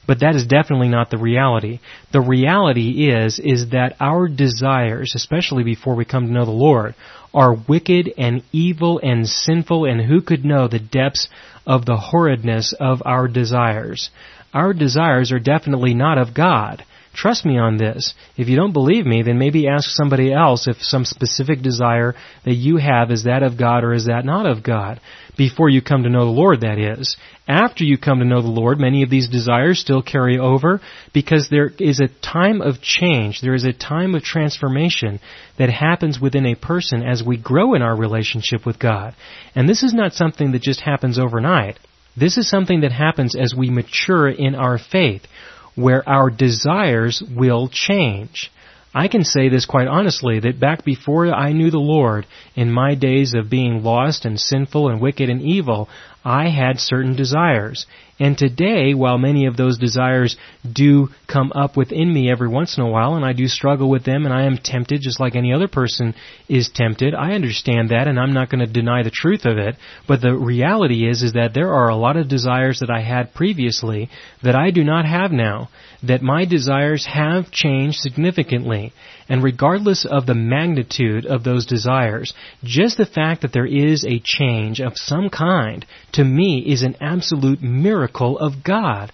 But 0.06 0.20
that 0.20 0.34
is 0.34 0.44
definitely 0.44 0.88
not 0.88 1.10
the 1.10 1.18
reality. 1.18 1.78
The 2.12 2.20
reality 2.20 3.08
is, 3.10 3.38
is 3.38 3.70
that 3.70 3.94
our 4.00 4.28
desires, 4.28 5.12
especially 5.14 5.62
before 5.62 5.94
we 5.94 6.04
come 6.04 6.26
to 6.26 6.32
know 6.32 6.44
the 6.44 6.50
Lord, 6.50 6.94
are 7.32 7.54
wicked 7.54 8.12
and 8.18 8.42
evil 8.50 9.00
and 9.02 9.28
sinful 9.28 9.84
and 9.84 10.00
who 10.00 10.20
could 10.20 10.44
know 10.44 10.66
the 10.66 10.80
depths 10.80 11.28
of 11.64 11.86
the 11.86 11.96
horridness 11.96 12.74
of 12.80 13.02
our 13.04 13.28
desires? 13.28 14.10
Our 14.52 14.72
desires 14.72 15.32
are 15.32 15.38
definitely 15.38 15.94
not 15.94 16.18
of 16.18 16.34
God. 16.34 16.84
Trust 17.12 17.44
me 17.44 17.58
on 17.58 17.76
this. 17.76 18.14
If 18.36 18.48
you 18.48 18.56
don't 18.56 18.72
believe 18.72 19.04
me, 19.04 19.22
then 19.22 19.38
maybe 19.38 19.66
ask 19.66 19.90
somebody 19.90 20.32
else 20.32 20.68
if 20.68 20.76
some 20.80 21.04
specific 21.04 21.60
desire 21.60 22.14
that 22.44 22.54
you 22.54 22.76
have 22.76 23.10
is 23.10 23.24
that 23.24 23.42
of 23.42 23.58
God 23.58 23.82
or 23.82 23.92
is 23.92 24.06
that 24.06 24.24
not 24.24 24.46
of 24.46 24.62
God. 24.62 25.00
Before 25.36 25.68
you 25.68 25.82
come 25.82 26.04
to 26.04 26.08
know 26.08 26.24
the 26.24 26.30
Lord, 26.30 26.60
that 26.60 26.78
is. 26.78 27.16
After 27.48 27.82
you 27.82 27.98
come 27.98 28.20
to 28.20 28.24
know 28.24 28.42
the 28.42 28.48
Lord, 28.48 28.78
many 28.78 29.02
of 29.02 29.10
these 29.10 29.28
desires 29.28 29.80
still 29.80 30.02
carry 30.02 30.38
over 30.38 30.80
because 31.12 31.48
there 31.48 31.72
is 31.78 31.98
a 31.98 32.08
time 32.08 32.60
of 32.60 32.80
change. 32.80 33.40
There 33.40 33.54
is 33.54 33.64
a 33.64 33.72
time 33.72 34.14
of 34.14 34.22
transformation 34.22 35.18
that 35.58 35.70
happens 35.70 36.20
within 36.20 36.46
a 36.46 36.54
person 36.54 37.02
as 37.02 37.24
we 37.24 37.36
grow 37.36 37.74
in 37.74 37.82
our 37.82 37.96
relationship 37.96 38.64
with 38.64 38.78
God. 38.78 39.14
And 39.54 39.68
this 39.68 39.82
is 39.82 39.92
not 39.92 40.12
something 40.12 40.52
that 40.52 40.62
just 40.62 40.80
happens 40.80 41.18
overnight. 41.18 41.78
This 42.16 42.38
is 42.38 42.48
something 42.48 42.80
that 42.80 42.92
happens 42.92 43.36
as 43.36 43.54
we 43.54 43.70
mature 43.70 44.28
in 44.28 44.54
our 44.54 44.78
faith, 44.78 45.22
where 45.74 46.06
our 46.08 46.30
desires 46.30 47.22
will 47.34 47.68
change. 47.68 48.50
I 48.92 49.06
can 49.06 49.22
say 49.22 49.48
this 49.48 49.66
quite 49.66 49.86
honestly 49.86 50.40
that 50.40 50.58
back 50.58 50.84
before 50.84 51.32
I 51.32 51.52
knew 51.52 51.70
the 51.70 51.78
Lord, 51.78 52.26
in 52.56 52.72
my 52.72 52.96
days 52.96 53.34
of 53.34 53.48
being 53.48 53.84
lost 53.84 54.24
and 54.24 54.38
sinful 54.38 54.88
and 54.88 55.00
wicked 55.00 55.30
and 55.30 55.40
evil, 55.40 55.88
I 56.24 56.48
had 56.48 56.80
certain 56.80 57.14
desires. 57.14 57.86
And 58.18 58.36
today, 58.36 58.92
while 58.92 59.16
many 59.16 59.46
of 59.46 59.56
those 59.56 59.78
desires 59.78 60.36
do 60.70 61.08
come 61.26 61.52
up 61.54 61.76
within 61.76 62.12
me 62.12 62.30
every 62.30 62.48
once 62.48 62.76
in 62.76 62.82
a 62.82 62.90
while, 62.90 63.14
and 63.14 63.24
I 63.24 63.32
do 63.32 63.46
struggle 63.46 63.88
with 63.88 64.04
them, 64.04 64.26
and 64.26 64.34
I 64.34 64.42
am 64.42 64.58
tempted 64.58 65.00
just 65.00 65.20
like 65.20 65.36
any 65.36 65.54
other 65.54 65.68
person 65.68 66.14
is 66.48 66.68
tempted, 66.68 67.14
I 67.14 67.32
understand 67.32 67.90
that, 67.90 68.08
and 68.08 68.18
I'm 68.18 68.34
not 68.34 68.50
going 68.50 68.66
to 68.66 68.70
deny 68.70 69.02
the 69.02 69.10
truth 69.10 69.46
of 69.46 69.56
it. 69.56 69.76
But 70.06 70.20
the 70.20 70.36
reality 70.36 71.08
is, 71.08 71.22
is 71.22 71.32
that 71.34 71.54
there 71.54 71.72
are 71.72 71.88
a 71.88 71.96
lot 71.96 72.16
of 72.16 72.28
desires 72.28 72.80
that 72.80 72.90
I 72.90 73.00
had 73.00 73.32
previously 73.34 74.10
that 74.42 74.56
I 74.56 74.70
do 74.70 74.84
not 74.84 75.06
have 75.06 75.30
now. 75.32 75.70
That 76.02 76.22
my 76.22 76.44
desires 76.44 77.06
have 77.06 77.50
changed 77.50 77.98
significantly. 77.98 78.92
And 79.28 79.42
regardless 79.42 80.04
of 80.04 80.26
the 80.26 80.34
magnitude 80.34 81.26
of 81.26 81.44
those 81.44 81.66
desires, 81.66 82.32
just 82.64 82.96
the 82.96 83.06
fact 83.06 83.42
that 83.42 83.52
there 83.52 83.66
is 83.66 84.04
a 84.04 84.18
change 84.18 84.80
of 84.80 84.96
some 84.96 85.28
kind, 85.28 85.84
to 86.12 86.24
me, 86.24 86.64
is 86.66 86.82
an 86.82 86.96
absolute 87.00 87.62
miracle 87.62 88.38
of 88.38 88.64
God. 88.64 89.12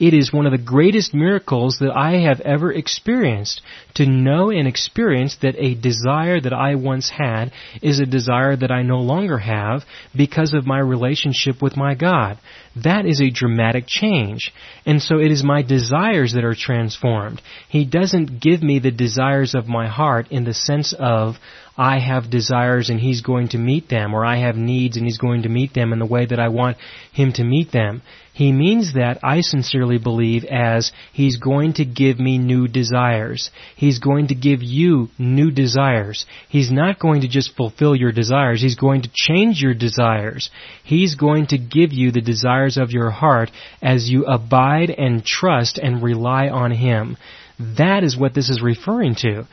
It 0.00 0.14
is 0.14 0.32
one 0.32 0.46
of 0.46 0.52
the 0.52 0.58
greatest 0.58 1.12
miracles 1.12 1.78
that 1.80 1.90
I 1.90 2.18
have 2.20 2.40
ever 2.40 2.72
experienced 2.72 3.60
to 3.98 4.06
know 4.06 4.50
and 4.50 4.66
experience 4.66 5.36
that 5.42 5.54
a 5.58 5.74
desire 5.74 6.40
that 6.40 6.52
I 6.52 6.76
once 6.76 7.10
had 7.10 7.52
is 7.82 8.00
a 8.00 8.06
desire 8.06 8.56
that 8.56 8.70
I 8.70 8.82
no 8.82 8.98
longer 8.98 9.38
have 9.38 9.82
because 10.16 10.54
of 10.54 10.66
my 10.66 10.78
relationship 10.78 11.60
with 11.60 11.76
my 11.76 11.94
God. 11.94 12.38
That 12.76 13.06
is 13.06 13.20
a 13.20 13.30
dramatic 13.30 13.84
change. 13.86 14.52
And 14.86 15.02
so 15.02 15.18
it 15.18 15.32
is 15.32 15.42
my 15.42 15.62
desires 15.62 16.34
that 16.34 16.44
are 16.44 16.54
transformed. 16.54 17.42
He 17.68 17.84
doesn't 17.84 18.40
give 18.40 18.62
me 18.62 18.78
the 18.78 18.92
desires 18.92 19.54
of 19.54 19.66
my 19.66 19.88
heart 19.88 20.28
in 20.30 20.44
the 20.44 20.54
sense 20.54 20.94
of 20.96 21.36
I 21.78 22.00
have 22.00 22.28
desires 22.28 22.90
and 22.90 22.98
He's 22.98 23.22
going 23.22 23.50
to 23.50 23.58
meet 23.58 23.88
them, 23.88 24.12
or 24.12 24.24
I 24.24 24.38
have 24.38 24.56
needs 24.56 24.96
and 24.96 25.06
He's 25.06 25.18
going 25.18 25.42
to 25.42 25.48
meet 25.48 25.74
them 25.74 25.92
in 25.92 26.00
the 26.00 26.06
way 26.06 26.26
that 26.26 26.40
I 26.40 26.48
want 26.48 26.76
Him 27.12 27.32
to 27.34 27.44
meet 27.44 27.70
them. 27.70 28.02
He 28.32 28.50
means 28.52 28.94
that, 28.94 29.20
I 29.22 29.40
sincerely 29.40 29.98
believe, 29.98 30.44
as 30.44 30.92
He's 31.12 31.38
going 31.38 31.74
to 31.74 31.84
give 31.84 32.18
me 32.18 32.36
new 32.38 32.66
desires. 32.66 33.50
He's 33.88 34.00
going 34.00 34.26
to 34.26 34.34
give 34.34 34.62
you 34.62 35.08
new 35.18 35.50
desires. 35.50 36.26
He's 36.50 36.70
not 36.70 36.98
going 36.98 37.22
to 37.22 37.28
just 37.28 37.56
fulfill 37.56 37.96
your 37.96 38.12
desires. 38.12 38.60
He's 38.60 38.74
going 38.74 39.00
to 39.00 39.10
change 39.14 39.62
your 39.62 39.72
desires. 39.72 40.50
He's 40.84 41.14
going 41.14 41.46
to 41.46 41.56
give 41.56 41.94
you 41.94 42.12
the 42.12 42.20
desires 42.20 42.76
of 42.76 42.90
your 42.90 43.08
heart 43.08 43.50
as 43.80 44.10
you 44.10 44.26
abide 44.26 44.90
and 44.90 45.24
trust 45.24 45.78
and 45.78 46.02
rely 46.02 46.48
on 46.48 46.70
Him. 46.70 47.16
That 47.58 48.04
is 48.04 48.14
what 48.14 48.34
this 48.34 48.50
is 48.50 48.60
referring 48.62 49.14
to 49.22 49.46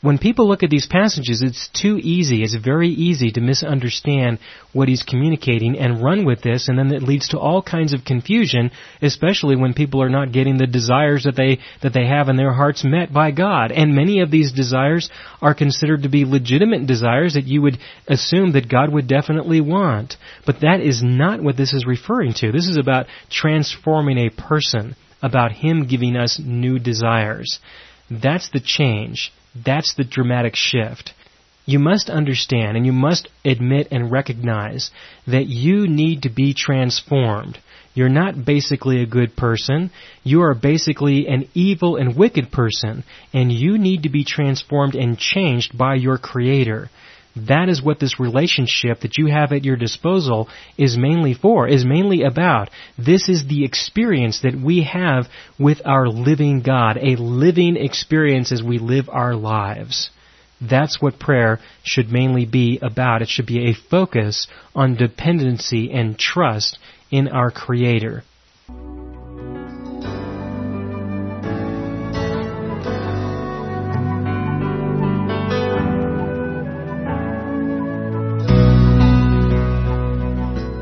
when 0.00 0.18
people 0.18 0.48
look 0.48 0.62
at 0.62 0.70
these 0.70 0.86
passages, 0.86 1.42
it's 1.42 1.68
too 1.68 1.98
easy, 2.00 2.44
it's 2.44 2.54
very 2.54 2.88
easy 2.88 3.32
to 3.32 3.40
misunderstand 3.40 4.38
what 4.72 4.88
he's 4.88 5.02
communicating 5.02 5.76
and 5.76 6.02
run 6.02 6.24
with 6.24 6.40
this, 6.42 6.68
and 6.68 6.78
then 6.78 6.92
it 6.92 7.02
leads 7.02 7.28
to 7.28 7.38
all 7.38 7.62
kinds 7.62 7.92
of 7.92 8.04
confusion, 8.04 8.70
especially 9.02 9.56
when 9.56 9.74
people 9.74 10.00
are 10.00 10.08
not 10.08 10.30
getting 10.30 10.56
the 10.56 10.66
desires 10.68 11.24
that 11.24 11.34
they, 11.34 11.58
that 11.82 11.92
they 11.92 12.06
have 12.06 12.28
in 12.28 12.36
their 12.36 12.52
hearts 12.52 12.84
met 12.84 13.12
by 13.12 13.32
God. 13.32 13.72
And 13.72 13.94
many 13.94 14.20
of 14.20 14.30
these 14.30 14.52
desires 14.52 15.10
are 15.42 15.54
considered 15.54 16.04
to 16.04 16.08
be 16.08 16.24
legitimate 16.24 16.86
desires 16.86 17.34
that 17.34 17.46
you 17.46 17.62
would 17.62 17.78
assume 18.06 18.52
that 18.52 18.70
God 18.70 18.92
would 18.92 19.08
definitely 19.08 19.60
want. 19.60 20.14
But 20.46 20.60
that 20.60 20.80
is 20.80 21.02
not 21.02 21.42
what 21.42 21.56
this 21.56 21.72
is 21.72 21.86
referring 21.86 22.34
to. 22.34 22.52
This 22.52 22.68
is 22.68 22.76
about 22.76 23.06
transforming 23.30 24.18
a 24.18 24.30
person, 24.30 24.94
about 25.20 25.50
Him 25.50 25.88
giving 25.88 26.16
us 26.16 26.40
new 26.42 26.78
desires. 26.78 27.58
That's 28.10 28.48
the 28.50 28.60
change. 28.60 29.32
That's 29.54 29.94
the 29.94 30.04
dramatic 30.04 30.54
shift. 30.56 31.12
You 31.66 31.78
must 31.78 32.08
understand 32.08 32.76
and 32.76 32.86
you 32.86 32.92
must 32.92 33.28
admit 33.44 33.88
and 33.90 34.10
recognize 34.10 34.90
that 35.26 35.46
you 35.46 35.86
need 35.86 36.22
to 36.22 36.30
be 36.30 36.54
transformed. 36.54 37.58
You're 37.94 38.08
not 38.08 38.44
basically 38.44 39.02
a 39.02 39.06
good 39.06 39.36
person. 39.36 39.90
You 40.22 40.42
are 40.42 40.54
basically 40.54 41.26
an 41.26 41.48
evil 41.52 41.96
and 41.96 42.16
wicked 42.16 42.52
person, 42.52 43.04
and 43.32 43.50
you 43.52 43.76
need 43.76 44.04
to 44.04 44.08
be 44.08 44.24
transformed 44.24 44.94
and 44.94 45.18
changed 45.18 45.76
by 45.76 45.96
your 45.96 46.16
Creator. 46.16 46.90
That 47.46 47.68
is 47.68 47.82
what 47.82 48.00
this 48.00 48.18
relationship 48.18 49.00
that 49.00 49.16
you 49.16 49.26
have 49.26 49.52
at 49.52 49.64
your 49.64 49.76
disposal 49.76 50.48
is 50.76 50.96
mainly 50.96 51.34
for, 51.34 51.68
is 51.68 51.84
mainly 51.84 52.22
about. 52.22 52.70
This 52.98 53.28
is 53.28 53.46
the 53.46 53.64
experience 53.64 54.40
that 54.42 54.54
we 54.54 54.82
have 54.82 55.26
with 55.58 55.80
our 55.84 56.08
living 56.08 56.62
God, 56.62 56.96
a 56.96 57.16
living 57.16 57.76
experience 57.76 58.50
as 58.50 58.62
we 58.62 58.78
live 58.78 59.08
our 59.08 59.34
lives. 59.34 60.10
That's 60.60 61.00
what 61.00 61.20
prayer 61.20 61.60
should 61.84 62.10
mainly 62.10 62.44
be 62.44 62.78
about. 62.82 63.22
It 63.22 63.28
should 63.28 63.46
be 63.46 63.70
a 63.70 63.74
focus 63.74 64.48
on 64.74 64.96
dependency 64.96 65.92
and 65.92 66.18
trust 66.18 66.78
in 67.10 67.28
our 67.28 67.50
Creator. 67.50 68.24